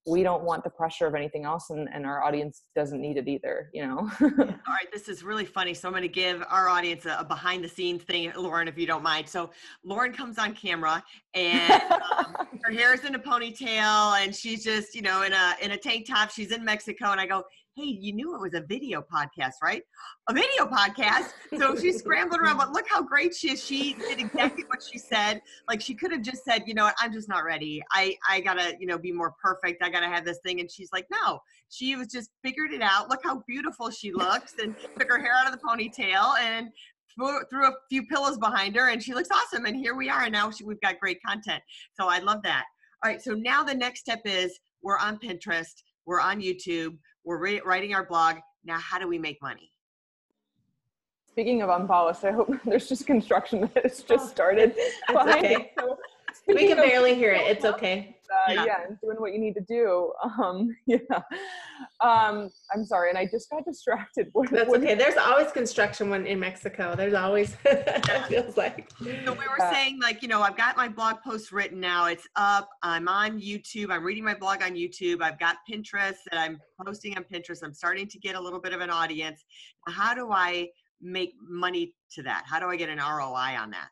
we 0.07 0.23
don't 0.23 0.45
want 0.45 0.63
the 0.63 0.71
pressure 0.71 1.07
of 1.07 1.15
anything 1.15 1.45
else 1.45 1.71
and, 1.71 1.89
and 1.93 2.07
our 2.07 2.23
audience 2.23 2.63
doesn't 2.75 3.01
need 3.01 3.17
it 3.17 3.29
either 3.29 3.71
you 3.73 3.87
know? 3.87 3.99
All 4.21 4.29
right 4.29 4.91
this 4.93 5.09
is 5.09 5.23
really 5.23 5.45
funny 5.45 5.75
so 5.75 5.89
i'm 5.89 5.93
going 5.93 6.03
to 6.03 6.09
give 6.09 6.43
our 6.49 6.69
audience 6.69 7.07
a, 7.07 7.17
a, 7.19 7.25
behind 7.25 7.63
the 7.63 7.69
scenes 7.69 8.03
thing 8.03 8.33
lauren 8.37 8.69
if 8.69 8.79
you 8.79 8.87
don't 8.87 9.03
mind. 9.03 9.29
So 9.29 9.51
lauren 9.85 10.13
comes 10.13 10.39
on 10.39 10.55
camera 10.55 11.03
and 11.35 11.83
um, 11.93 12.37
her 12.63 12.73
hair 12.73 12.95
is 12.95 13.05
in 13.05 13.15
a 13.15 13.19
ponytail 13.19 14.23
and 14.23 14.35
she's 14.35 14.63
just 14.63 14.95
you 14.95 15.03
know 15.03 15.23
in 15.23 15.33
a 15.33 15.55
in 15.63 15.73
a 15.73 15.77
tank 15.77 16.07
top 16.07 16.31
she's 16.31 16.53
in 16.53 16.65
mexico 16.65 17.11
and 17.11 17.21
i 17.21 17.27
go 17.27 17.45
hey, 17.77 17.99
you 18.01 18.15
knew 18.15 18.35
it 18.35 18.41
was 18.41 18.55
a 18.55 18.63
video 18.63 19.03
podcast, 19.03 19.53
right? 19.63 19.83
A 20.31 20.33
video 20.33 20.65
podcast. 20.65 21.33
So 21.59 21.77
she 21.77 21.93
scrambled 21.93 22.41
around, 22.41 22.57
but 22.57 22.73
look 22.73 22.87
how 22.89 23.03
great 23.03 23.35
she 23.35 23.51
is. 23.51 23.63
She 23.63 23.93
did 23.93 24.19
exactly 24.19 24.65
what 24.69 24.83
she 24.83 24.99
said. 24.99 25.43
Like 25.69 25.83
she 25.83 25.95
could 25.95 26.11
have 26.11 26.23
just 26.23 26.43
said, 26.43 26.63
you 26.67 26.73
know 26.73 26.85
what, 26.85 26.95
I'm 26.99 27.13
just 27.13 27.29
not 27.29 27.45
ready. 27.45 27.83
I, 27.93 28.17
I 28.29 28.41
gotta, 28.41 28.77
you 28.81 28.87
know, 28.87 28.97
be 28.97 29.13
more 29.13 29.35
perfect. 29.43 29.83
I 29.83 29.91
gotta 29.91 30.07
have 30.07 30.25
this 30.25 30.39
thing. 30.43 30.61
And 30.61 30.71
she's 30.71 30.89
like, 30.91 31.07
no, 31.11 31.39
she 31.69 31.97
was 31.97 32.09
just 32.09 32.31
figured 32.43 32.73
it 32.73 32.81
out. 32.81 33.11
Look 33.11 33.21
how 33.23 33.43
beautiful 33.47 33.91
she 33.91 34.11
looks 34.11 34.55
and 34.63 34.75
took 34.99 35.11
her 35.11 35.19
hair 35.19 35.33
out 35.37 35.53
of 35.53 35.53
the 35.53 35.67
ponytail 35.67 36.39
and 36.41 36.69
threw, 37.15 37.67
a 37.67 37.73
few 37.91 38.07
pillows 38.07 38.39
behind 38.39 38.75
her 38.77 38.89
and 38.89 39.03
she 39.03 39.13
looks 39.13 39.29
awesome. 39.31 39.67
And 39.67 39.77
here 39.77 39.95
we 39.95 40.09
are. 40.09 40.23
And 40.23 40.33
now 40.33 40.51
she, 40.51 40.65
we've 40.65 40.81
got 40.81 40.99
great 40.99 41.19
content. 41.27 41.63
So 41.93 42.09
I 42.09 42.21
love 42.21 42.43
that. 42.45 42.65
All 43.05 43.11
right. 43.11 43.21
So 43.21 43.33
now 43.33 43.63
the 43.63 43.75
next 43.75 44.01
step 44.01 44.23
is 44.25 44.59
we're 44.83 44.99
on 44.99 45.19
Pinterest, 45.19 45.83
we're 46.07 46.21
on 46.21 46.41
YouTube, 46.41 46.97
we're 47.27 47.39
re- 47.39 47.61
writing 47.65 47.93
our 47.93 48.05
blog. 48.05 48.37
Now, 48.65 48.79
how 48.79 48.99
do 48.99 49.07
we 49.07 49.19
make 49.19 49.43
money? 49.43 49.71
Speaking 51.29 51.61
of 51.61 51.69
unpolished, 51.69 52.25
I 52.25 52.31
hope 52.31 52.51
there's 52.65 52.89
just 52.89 53.07
construction 53.07 53.69
that 53.75 53.83
has 53.83 54.03
just 54.03 54.31
started. 54.31 54.75
That's 55.09 55.37
okay. 55.37 55.73
So, 56.47 56.55
we 56.55 56.69
can 56.69 56.77
barely 56.77 57.15
hear 57.15 57.33
it. 57.33 57.41
It's 57.47 57.65
okay 57.65 58.17
uh, 58.31 58.53
yeah. 58.53 58.65
yeah. 58.67 58.75
and 58.89 59.01
doing 59.01 59.17
what 59.19 59.33
you 59.33 59.39
need 59.39 59.55
to 59.55 59.61
do. 59.63 60.13
Um, 60.23 60.77
yeah. 60.87 60.99
Um, 62.03 62.51
I'm 62.75 62.85
sorry, 62.85 63.11
and 63.11 63.19
I 63.19 63.27
just 63.27 63.51
got 63.51 63.65
distracted. 63.65 64.29
What, 64.33 64.51
That's 64.51 64.69
what, 64.69 64.83
okay. 64.83 64.95
There's 64.95 65.17
always 65.17 65.51
construction 65.53 66.11
when 66.11 66.27
in 66.27 66.39
Mexico. 66.39 66.95
There's 66.95 67.15
always 67.15 67.57
it 67.65 68.27
feels 68.27 68.57
like. 68.57 68.91
So 68.99 69.07
we 69.07 69.13
were 69.25 69.57
yeah. 69.59 69.73
saying, 69.73 70.01
like, 70.01 70.23
you 70.23 70.29
know, 70.29 70.43
I've 70.43 70.57
got 70.57 70.77
my 70.77 70.89
blog 70.89 71.17
post 71.25 71.53
written 71.53 71.81
now. 71.81 72.07
It's 72.07 72.27
up. 72.37 72.69
I'm 72.83 73.09
on 73.09 73.41
YouTube. 73.41 73.91
I'm 73.91 74.05
reading 74.05 74.25
my 74.25 74.35
blog 74.35 74.63
on 74.63 74.73
YouTube. 74.73 75.23
I've 75.23 75.39
got 75.39 75.57
Pinterest 75.71 76.17
that 76.31 76.39
I'm 76.39 76.59
posting 76.85 77.17
on 77.17 77.25
Pinterest. 77.25 77.63
I'm 77.63 77.73
starting 77.73 78.09
to 78.09 78.19
get 78.19 78.35
a 78.35 78.41
little 78.41 78.61
bit 78.61 78.73
of 78.73 78.81
an 78.81 78.91
audience. 78.91 79.45
How 79.89 80.15
do 80.15 80.33
I 80.33 80.69
make 81.01 81.33
money 81.41 81.95
to 82.13 82.23
that? 82.23 82.45
How 82.47 82.61
do 82.61 82.67
I 82.67 82.77
get 82.77 82.89
an 82.89 82.99
ROI 82.99 83.57
on 83.59 83.71
that? 83.71 83.89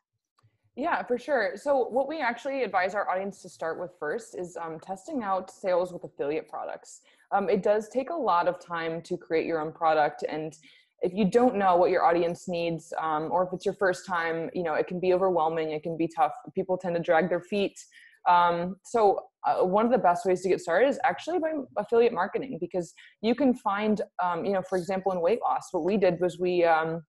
Yeah, 0.75 1.03
for 1.03 1.17
sure. 1.17 1.53
So, 1.55 1.87
what 1.87 2.09
we 2.09 2.19
actually 2.19 2.63
advise 2.63 2.95
our 2.95 3.09
audience 3.09 3.41
to 3.43 3.49
start 3.49 3.79
with 3.79 3.91
first 3.97 4.37
is 4.37 4.57
um, 4.61 4.77
testing 4.79 5.23
out 5.23 5.49
sales 5.49 5.93
with 5.93 6.03
affiliate 6.03 6.49
products. 6.49 7.01
Um, 7.31 7.49
it 7.49 7.63
does 7.63 7.87
take 7.87 8.09
a 8.09 8.15
lot 8.15 8.47
of 8.47 8.59
time 8.59 9.01
to 9.03 9.15
create 9.17 9.45
your 9.45 9.61
own 9.61 9.71
product, 9.71 10.25
and 10.27 10.53
if 11.01 11.13
you 11.13 11.29
don't 11.29 11.55
know 11.55 11.77
what 11.77 11.91
your 11.91 12.03
audience 12.03 12.49
needs, 12.49 12.91
um, 13.01 13.29
or 13.31 13.43
if 13.45 13.53
it's 13.53 13.65
your 13.65 13.75
first 13.75 14.05
time, 14.05 14.49
you 14.53 14.63
know 14.63 14.73
it 14.73 14.87
can 14.87 14.99
be 14.99 15.13
overwhelming. 15.13 15.71
It 15.71 15.81
can 15.81 15.95
be 15.95 16.09
tough. 16.09 16.33
People 16.53 16.77
tend 16.77 16.95
to 16.95 17.01
drag 17.01 17.29
their 17.29 17.41
feet. 17.41 17.79
Um, 18.27 18.75
so, 18.83 19.21
uh, 19.47 19.63
one 19.63 19.85
of 19.85 19.91
the 19.93 19.97
best 19.97 20.25
ways 20.25 20.41
to 20.41 20.49
get 20.49 20.59
started 20.59 20.89
is 20.89 20.99
actually 21.05 21.39
by 21.39 21.53
affiliate 21.77 22.11
marketing 22.11 22.57
because 22.59 22.93
you 23.21 23.33
can 23.33 23.53
find, 23.53 24.01
um, 24.21 24.43
you 24.43 24.51
know, 24.51 24.63
for 24.67 24.77
example, 24.77 25.13
in 25.13 25.21
weight 25.21 25.39
loss, 25.41 25.69
what 25.71 25.85
we 25.85 25.95
did 25.95 26.19
was 26.19 26.37
we 26.37 26.65
um, 26.65 27.01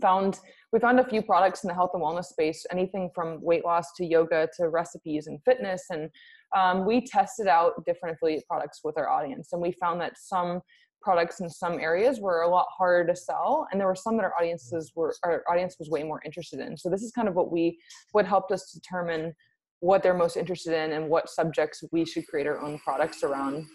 found 0.00 0.40
we 0.72 0.78
found 0.78 1.00
a 1.00 1.08
few 1.08 1.22
products 1.22 1.64
in 1.64 1.68
the 1.68 1.74
health 1.74 1.90
and 1.94 2.02
wellness 2.02 2.26
space 2.26 2.64
anything 2.70 3.10
from 3.14 3.40
weight 3.42 3.64
loss 3.64 3.92
to 3.96 4.04
yoga 4.04 4.48
to 4.56 4.68
recipes 4.68 5.26
and 5.26 5.42
fitness 5.44 5.84
and 5.90 6.10
um, 6.56 6.86
we 6.86 7.04
tested 7.04 7.46
out 7.46 7.72
different 7.84 8.14
affiliate 8.14 8.46
products 8.46 8.80
with 8.84 8.96
our 8.98 9.08
audience 9.08 9.52
and 9.52 9.60
we 9.60 9.72
found 9.72 10.00
that 10.00 10.16
some 10.16 10.60
products 11.06 11.38
in 11.38 11.48
some 11.48 11.78
areas 11.78 12.18
were 12.20 12.42
a 12.42 12.48
lot 12.48 12.66
harder 12.76 13.06
to 13.06 13.16
sell 13.16 13.66
and 13.70 13.80
there 13.80 13.86
were 13.86 13.94
some 13.94 14.16
that 14.16 14.24
our 14.24 14.34
audiences 14.40 14.92
were 14.96 15.14
our 15.24 15.44
audience 15.48 15.76
was 15.78 15.88
way 15.88 16.02
more 16.02 16.20
interested 16.24 16.58
in. 16.58 16.76
So 16.76 16.90
this 16.90 17.02
is 17.02 17.12
kind 17.12 17.28
of 17.28 17.34
what 17.34 17.52
we 17.52 17.78
what 18.12 18.26
helped 18.26 18.50
us 18.50 18.72
determine 18.72 19.32
what 19.80 20.02
they're 20.02 20.14
most 20.14 20.36
interested 20.36 20.74
in 20.74 20.92
and 20.92 21.08
what 21.08 21.28
subjects 21.28 21.84
we 21.92 22.04
should 22.04 22.26
create 22.26 22.46
our 22.46 22.60
own 22.60 22.78
products 22.80 23.22
around. 23.22 23.66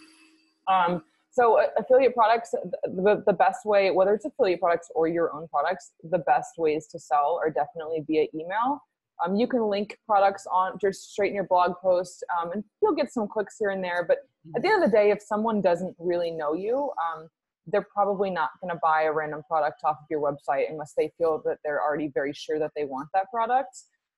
Um, 0.68 1.04
so 1.31 1.59
uh, 1.59 1.67
affiliate 1.77 2.13
products, 2.13 2.51
the, 2.51 3.23
the 3.25 3.33
best 3.33 3.65
way, 3.65 3.89
whether 3.91 4.13
it's 4.13 4.25
affiliate 4.25 4.59
products 4.59 4.89
or 4.93 5.07
your 5.07 5.33
own 5.33 5.47
products, 5.47 5.93
the 6.03 6.19
best 6.19 6.57
ways 6.57 6.88
to 6.88 7.00
sell 7.00 7.39
are 7.41 7.50
definitely 7.50 8.03
via 8.05 8.27
email. 8.35 8.81
Um, 9.23 9.35
you 9.35 9.47
can 9.47 9.63
link 9.63 9.97
products 10.05 10.45
on 10.51 10.77
just 10.79 11.11
straight 11.11 11.29
in 11.29 11.35
your 11.35 11.45
blog 11.45 11.73
post, 11.81 12.23
um, 12.38 12.51
and 12.51 12.63
you'll 12.81 12.95
get 12.95 13.13
some 13.13 13.27
clicks 13.27 13.55
here 13.59 13.69
and 13.69 13.83
there. 13.83 14.03
But 14.05 14.17
at 14.55 14.61
the 14.61 14.67
end 14.67 14.83
of 14.83 14.89
the 14.89 14.95
day, 14.95 15.11
if 15.11 15.21
someone 15.21 15.61
doesn't 15.61 15.95
really 16.00 16.31
know 16.31 16.53
you, 16.53 16.89
um, 17.00 17.29
they're 17.67 17.88
probably 17.93 18.29
not 18.29 18.50
going 18.59 18.73
to 18.73 18.79
buy 18.81 19.03
a 19.03 19.11
random 19.11 19.43
product 19.47 19.81
off 19.85 19.97
of 20.00 20.05
your 20.09 20.19
website 20.19 20.69
unless 20.69 20.93
they 20.97 21.11
feel 21.17 21.41
that 21.45 21.59
they're 21.63 21.81
already 21.81 22.09
very 22.13 22.33
sure 22.33 22.59
that 22.59 22.71
they 22.75 22.83
want 22.83 23.07
that 23.13 23.29
product. 23.31 23.77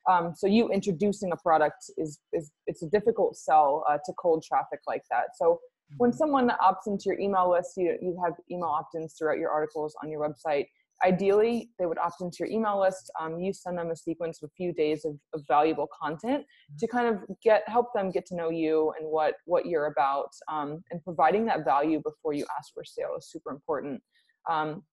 Um, 0.09 0.33
so 0.35 0.47
you 0.47 0.69
introducing 0.69 1.31
a 1.31 1.37
product 1.37 1.85
is 1.97 2.19
is 2.33 2.51
it's 2.67 2.83
a 2.83 2.87
difficult 2.87 3.37
sell 3.37 3.85
uh, 3.89 3.97
to 4.05 4.13
cold 4.21 4.43
traffic 4.43 4.79
like 4.87 5.03
that. 5.09 5.37
So 5.37 5.59
when 5.97 6.11
mm-hmm. 6.11 6.17
someone 6.17 6.49
opts 6.61 6.87
into 6.87 7.03
your 7.05 7.19
email 7.19 7.51
list, 7.51 7.73
you, 7.77 7.97
you 8.01 8.17
have 8.23 8.33
email 8.51 8.69
opt-ins 8.69 9.15
throughout 9.17 9.37
your 9.37 9.49
articles 9.49 9.95
on 10.03 10.09
your 10.09 10.21
website. 10.21 10.65
Ideally, 11.03 11.69
they 11.79 11.85
would 11.85 11.97
opt 11.97 12.21
into 12.21 12.37
your 12.39 12.49
email 12.49 12.79
list. 12.79 13.11
Um, 13.19 13.39
you 13.39 13.51
send 13.51 13.77
them 13.77 13.91
a 13.91 13.95
sequence 13.95 14.41
of 14.41 14.49
a 14.49 14.53
few 14.55 14.71
days 14.71 15.03
of, 15.05 15.17
of, 15.33 15.41
valuable 15.47 15.87
content 16.01 16.45
to 16.79 16.87
kind 16.87 17.07
of 17.07 17.23
get 17.43 17.63
help 17.67 17.87
them 17.93 18.09
get 18.09 18.25
to 18.27 18.35
know 18.35 18.49
you 18.49 18.93
and 18.97 19.09
what 19.09 19.33
what 19.45 19.65
you're 19.65 19.87
about. 19.87 20.29
Um, 20.49 20.81
and 20.91 21.03
providing 21.03 21.45
that 21.47 21.65
value 21.65 22.01
before 22.01 22.33
you 22.33 22.45
ask 22.57 22.73
for 22.73 22.85
sale 22.85 23.15
is 23.17 23.29
super 23.29 23.51
important. 23.51 24.01
Um, 24.49 24.83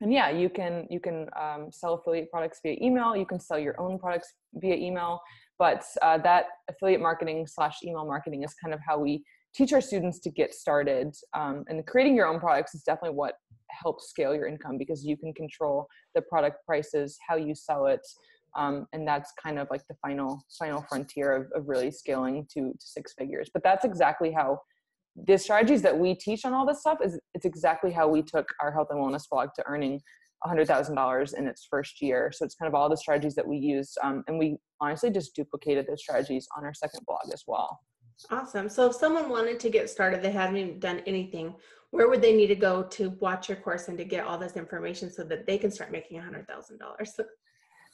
and 0.00 0.12
yeah, 0.12 0.30
you 0.30 0.48
can 0.50 0.86
you 0.90 1.00
can 1.00 1.26
um, 1.40 1.70
sell 1.72 1.94
affiliate 1.94 2.30
products 2.30 2.60
via 2.62 2.76
email. 2.80 3.16
You 3.16 3.26
can 3.26 3.40
sell 3.40 3.58
your 3.58 3.80
own 3.80 3.98
products 3.98 4.34
via 4.54 4.76
email. 4.76 5.20
But 5.58 5.84
uh, 6.02 6.18
that 6.18 6.46
affiliate 6.68 7.00
marketing 7.00 7.46
slash 7.46 7.78
email 7.82 8.04
marketing 8.04 8.42
is 8.42 8.54
kind 8.54 8.74
of 8.74 8.80
how 8.86 8.98
we 8.98 9.24
teach 9.56 9.72
our 9.72 9.80
students 9.80 10.20
to 10.20 10.30
get 10.30 10.54
started. 10.54 11.14
Um, 11.34 11.64
and 11.68 11.84
creating 11.86 12.14
your 12.14 12.26
own 12.26 12.38
products 12.38 12.74
is 12.74 12.82
definitely 12.82 13.16
what 13.16 13.34
helps 13.70 14.08
scale 14.08 14.34
your 14.34 14.46
income 14.46 14.76
because 14.78 15.04
you 15.04 15.16
can 15.16 15.32
control 15.32 15.86
the 16.14 16.22
product 16.22 16.64
prices, 16.66 17.18
how 17.26 17.36
you 17.36 17.54
sell 17.54 17.86
it. 17.86 18.06
Um, 18.56 18.86
and 18.92 19.06
that's 19.06 19.32
kind 19.42 19.58
of 19.58 19.68
like 19.70 19.82
the 19.88 19.96
final 20.00 20.42
final 20.58 20.84
frontier 20.88 21.34
of, 21.34 21.46
of 21.54 21.68
really 21.68 21.90
scaling 21.90 22.46
to, 22.52 22.72
to 22.72 22.78
six 22.78 23.14
figures. 23.18 23.50
But 23.52 23.62
that's 23.62 23.84
exactly 23.84 24.32
how 24.32 24.60
the 25.26 25.38
strategies 25.38 25.82
that 25.82 25.98
we 25.98 26.14
teach 26.14 26.44
on 26.44 26.52
all 26.52 26.66
this 26.66 26.80
stuff 26.80 26.98
is 27.02 27.18
it's 27.34 27.46
exactly 27.46 27.90
how 27.90 28.06
we 28.08 28.22
took 28.22 28.48
our 28.60 28.70
health 28.70 28.88
and 28.90 28.98
wellness 28.98 29.24
blog 29.30 29.48
to 29.56 29.64
earning 29.66 30.00
$100,000 30.44 31.34
in 31.34 31.46
its 31.46 31.66
first 31.70 32.02
year. 32.02 32.30
So 32.32 32.44
it's 32.44 32.54
kind 32.54 32.68
of 32.68 32.74
all 32.74 32.88
the 32.90 32.96
strategies 32.96 33.34
that 33.34 33.46
we 33.46 33.56
used. 33.56 33.96
Um, 34.02 34.22
and 34.28 34.38
we 34.38 34.58
honestly 34.80 35.10
just 35.10 35.34
duplicated 35.34 35.86
those 35.88 36.00
strategies 36.00 36.46
on 36.56 36.64
our 36.64 36.74
second 36.74 37.00
blog 37.06 37.32
as 37.32 37.42
well. 37.46 37.80
Awesome. 38.30 38.68
So 38.68 38.86
if 38.86 38.96
someone 38.96 39.28
wanted 39.28 39.60
to 39.60 39.70
get 39.70 39.90
started, 39.90 40.22
they 40.22 40.30
haven't 40.30 40.80
done 40.80 41.02
anything, 41.06 41.54
where 41.90 42.08
would 42.08 42.22
they 42.22 42.34
need 42.34 42.48
to 42.48 42.54
go 42.54 42.82
to 42.82 43.10
watch 43.20 43.48
your 43.48 43.58
course 43.58 43.88
and 43.88 43.98
to 43.98 44.04
get 44.04 44.26
all 44.26 44.38
this 44.38 44.56
information 44.56 45.10
so 45.10 45.22
that 45.24 45.46
they 45.46 45.58
can 45.58 45.70
start 45.70 45.92
making 45.92 46.20
$100,000? 46.20 47.20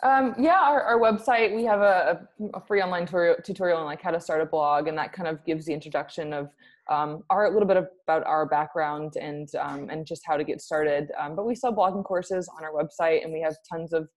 Um, 0.05 0.35
yeah, 0.37 0.59
our, 0.61 0.83
our, 0.83 0.99
website, 0.99 1.55
we 1.55 1.65
have 1.65 1.81
a, 1.81 2.27
a 2.55 2.61
free 2.67 2.83
online 2.83 3.07
tutorial, 3.07 3.37
tutorial 3.45 3.79
on 3.79 3.85
like 3.85 4.03
how 4.03 4.11
to 4.11 4.21
start 4.21 4.41
a 4.41 4.47
blog 4.47 4.89
and 4.89 4.99
that 4.99 5.13
kind 5.13 5.29
of 5.29 5.45
gives 5.45 5.65
the 5.65 5.73
introduction 5.73 6.33
of 6.33 6.51
um, 6.91 7.23
our, 7.31 7.47
a 7.47 7.51
little 7.53 7.69
bit 7.69 7.77
about 7.77 8.27
our 8.27 8.45
background 8.47 9.15
and, 9.15 9.55
um, 9.55 9.91
and 9.91 10.05
just 10.05 10.23
how 10.27 10.37
to 10.37 10.43
get 10.43 10.61
started. 10.61 11.13
Um, 11.21 11.37
but 11.37 11.47
we 11.47 11.55
sell 11.55 11.73
blogging 11.73 12.05
courses 12.05 12.49
on 12.57 12.65
our 12.65 12.73
website 12.73 13.23
and 13.23 13.33
we 13.33 13.41
have 13.43 13.55
tons 13.71 13.93
of 13.93 14.09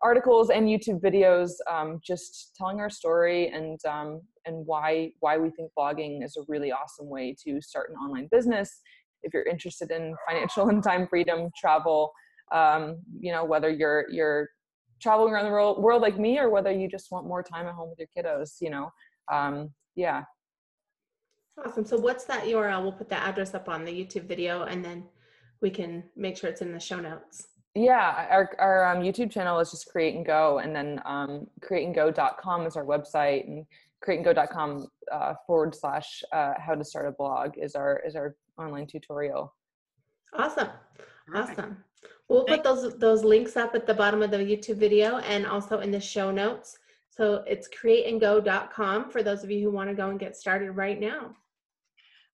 articles 0.00 0.50
and 0.50 0.66
YouTube 0.66 1.00
videos 1.00 1.52
um, 1.70 2.00
just 2.02 2.54
telling 2.56 2.80
our 2.80 2.90
story 2.90 3.48
and 3.48 3.78
um, 3.84 4.20
and 4.46 4.64
why 4.66 5.10
why 5.20 5.36
we 5.36 5.50
think 5.50 5.70
blogging 5.78 6.24
is 6.24 6.36
a 6.36 6.42
really 6.48 6.72
awesome 6.72 7.08
way 7.08 7.34
to 7.44 7.60
start 7.60 7.90
an 7.90 7.96
online 7.96 8.28
business. 8.30 8.80
If 9.22 9.34
you're 9.34 9.46
interested 9.46 9.90
in 9.90 10.14
financial 10.28 10.68
and 10.68 10.82
time 10.82 11.06
freedom, 11.08 11.50
travel, 11.58 12.12
um, 12.52 12.98
you 13.18 13.32
know 13.32 13.44
whether 13.44 13.70
you're 13.70 14.06
you're 14.10 14.48
traveling 15.00 15.32
around 15.32 15.44
the 15.44 15.50
world, 15.50 15.82
world 15.82 16.02
like 16.02 16.18
me 16.18 16.38
or 16.38 16.50
whether 16.50 16.72
you 16.72 16.88
just 16.88 17.10
want 17.10 17.26
more 17.26 17.42
time 17.42 17.66
at 17.66 17.74
home 17.74 17.90
with 17.90 17.98
your 18.00 18.08
kiddos, 18.16 18.56
you 18.60 18.70
know, 18.70 18.90
um, 19.32 19.70
yeah. 19.94 20.24
Awesome. 21.64 21.84
So 21.84 21.96
what's 21.96 22.24
that 22.24 22.44
URL? 22.44 22.82
We'll 22.82 22.92
put 22.92 23.08
the 23.08 23.16
address 23.16 23.54
up 23.54 23.68
on 23.68 23.84
the 23.84 23.92
YouTube 23.92 24.26
video 24.26 24.62
and 24.62 24.84
then 24.84 25.04
we 25.60 25.70
can 25.70 26.04
make 26.16 26.36
sure 26.36 26.50
it's 26.50 26.62
in 26.62 26.72
the 26.72 26.80
show 26.80 27.00
notes 27.00 27.48
yeah 27.78 28.26
our, 28.30 28.50
our 28.58 28.86
um, 28.86 29.02
youtube 29.02 29.30
channel 29.30 29.58
is 29.60 29.70
just 29.70 29.90
create 29.90 30.14
and 30.14 30.26
go 30.26 30.58
and 30.58 30.74
then 30.74 31.00
um, 31.04 31.46
createandgo.com 31.60 32.66
is 32.66 32.76
our 32.76 32.84
website 32.84 33.46
and 33.46 33.66
create 34.00 34.24
createandgo.com 34.24 34.86
uh, 35.12 35.34
forward 35.46 35.74
slash 35.74 36.22
uh, 36.32 36.54
how 36.58 36.74
to 36.74 36.84
start 36.84 37.06
a 37.06 37.12
blog 37.12 37.56
is 37.56 37.74
our 37.74 38.00
is 38.06 38.16
our 38.16 38.36
online 38.58 38.86
tutorial. 38.86 39.54
Awesome. 40.34 40.68
Awesome. 41.34 41.84
We'll 42.28 42.44
put 42.44 42.62
those 42.62 42.98
those 42.98 43.24
links 43.24 43.56
up 43.56 43.74
at 43.74 43.86
the 43.86 43.94
bottom 43.94 44.22
of 44.22 44.30
the 44.30 44.38
youtube 44.38 44.76
video 44.76 45.18
and 45.18 45.46
also 45.46 45.80
in 45.80 45.90
the 45.90 46.00
show 46.00 46.30
notes. 46.30 46.78
So 47.10 47.42
it's 47.46 47.68
create 47.68 48.06
and 48.06 48.20
createandgo.com 48.20 49.10
for 49.10 49.22
those 49.22 49.42
of 49.42 49.50
you 49.50 49.62
who 49.62 49.70
want 49.70 49.88
to 49.88 49.94
go 49.94 50.10
and 50.10 50.20
get 50.20 50.36
started 50.36 50.72
right 50.72 51.00
now 51.00 51.34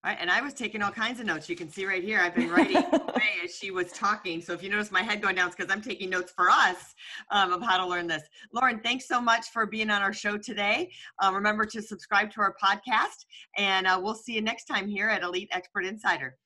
Right, 0.05 0.19
and 0.21 0.31
I 0.31 0.43
was 0.43 0.53
taking 0.53 0.83
all 0.83 0.91
kinds 0.91 1.19
of 1.19 1.25
notes. 1.25 1.49
You 1.49 1.57
can 1.57 1.71
see 1.71 1.87
right 1.87 2.05
here, 2.05 2.21
I've 2.21 2.35
been 2.35 2.51
writing 2.51 2.77
away 2.93 3.31
as 3.43 3.55
she 3.55 3.71
was 3.71 3.91
talking. 3.91 4.43
So 4.43 4.53
if 4.53 4.63
you 4.63 4.69
notice 4.69 4.93
my 4.93 5.01
head 5.01 5.23
going 5.23 5.37
down, 5.37 5.47
it's 5.47 5.57
because 5.57 5.73
I'm 5.73 5.81
taking 5.81 6.11
notes 6.11 6.31
for 6.31 6.51
us 6.51 6.95
um, 7.31 7.55
of 7.55 7.63
how 7.63 7.79
to 7.79 7.87
learn 7.87 8.07
this. 8.07 8.23
Lauren, 8.53 8.81
thanks 8.81 9.09
so 9.09 9.19
much 9.19 9.47
for 9.47 9.65
being 9.65 9.89
on 9.89 10.03
our 10.03 10.13
show 10.13 10.37
today. 10.37 10.91
Uh, 11.23 11.33
remember 11.33 11.65
to 11.65 11.81
subscribe 11.81 12.31
to 12.33 12.43
our 12.43 12.55
podcast, 12.63 13.25
and 13.57 13.87
uh, 13.87 13.99
we'll 14.01 14.15
see 14.15 14.35
you 14.35 14.43
next 14.43 14.67
time 14.67 14.87
here 14.87 15.09
at 15.09 15.23
Elite 15.23 15.49
Expert 15.53 15.87
Insider. 15.87 16.37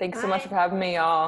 Thanks 0.00 0.18
Bye. 0.18 0.22
so 0.22 0.28
much 0.28 0.42
for 0.42 0.56
having 0.56 0.80
me, 0.80 0.96
y'all. 0.96 1.27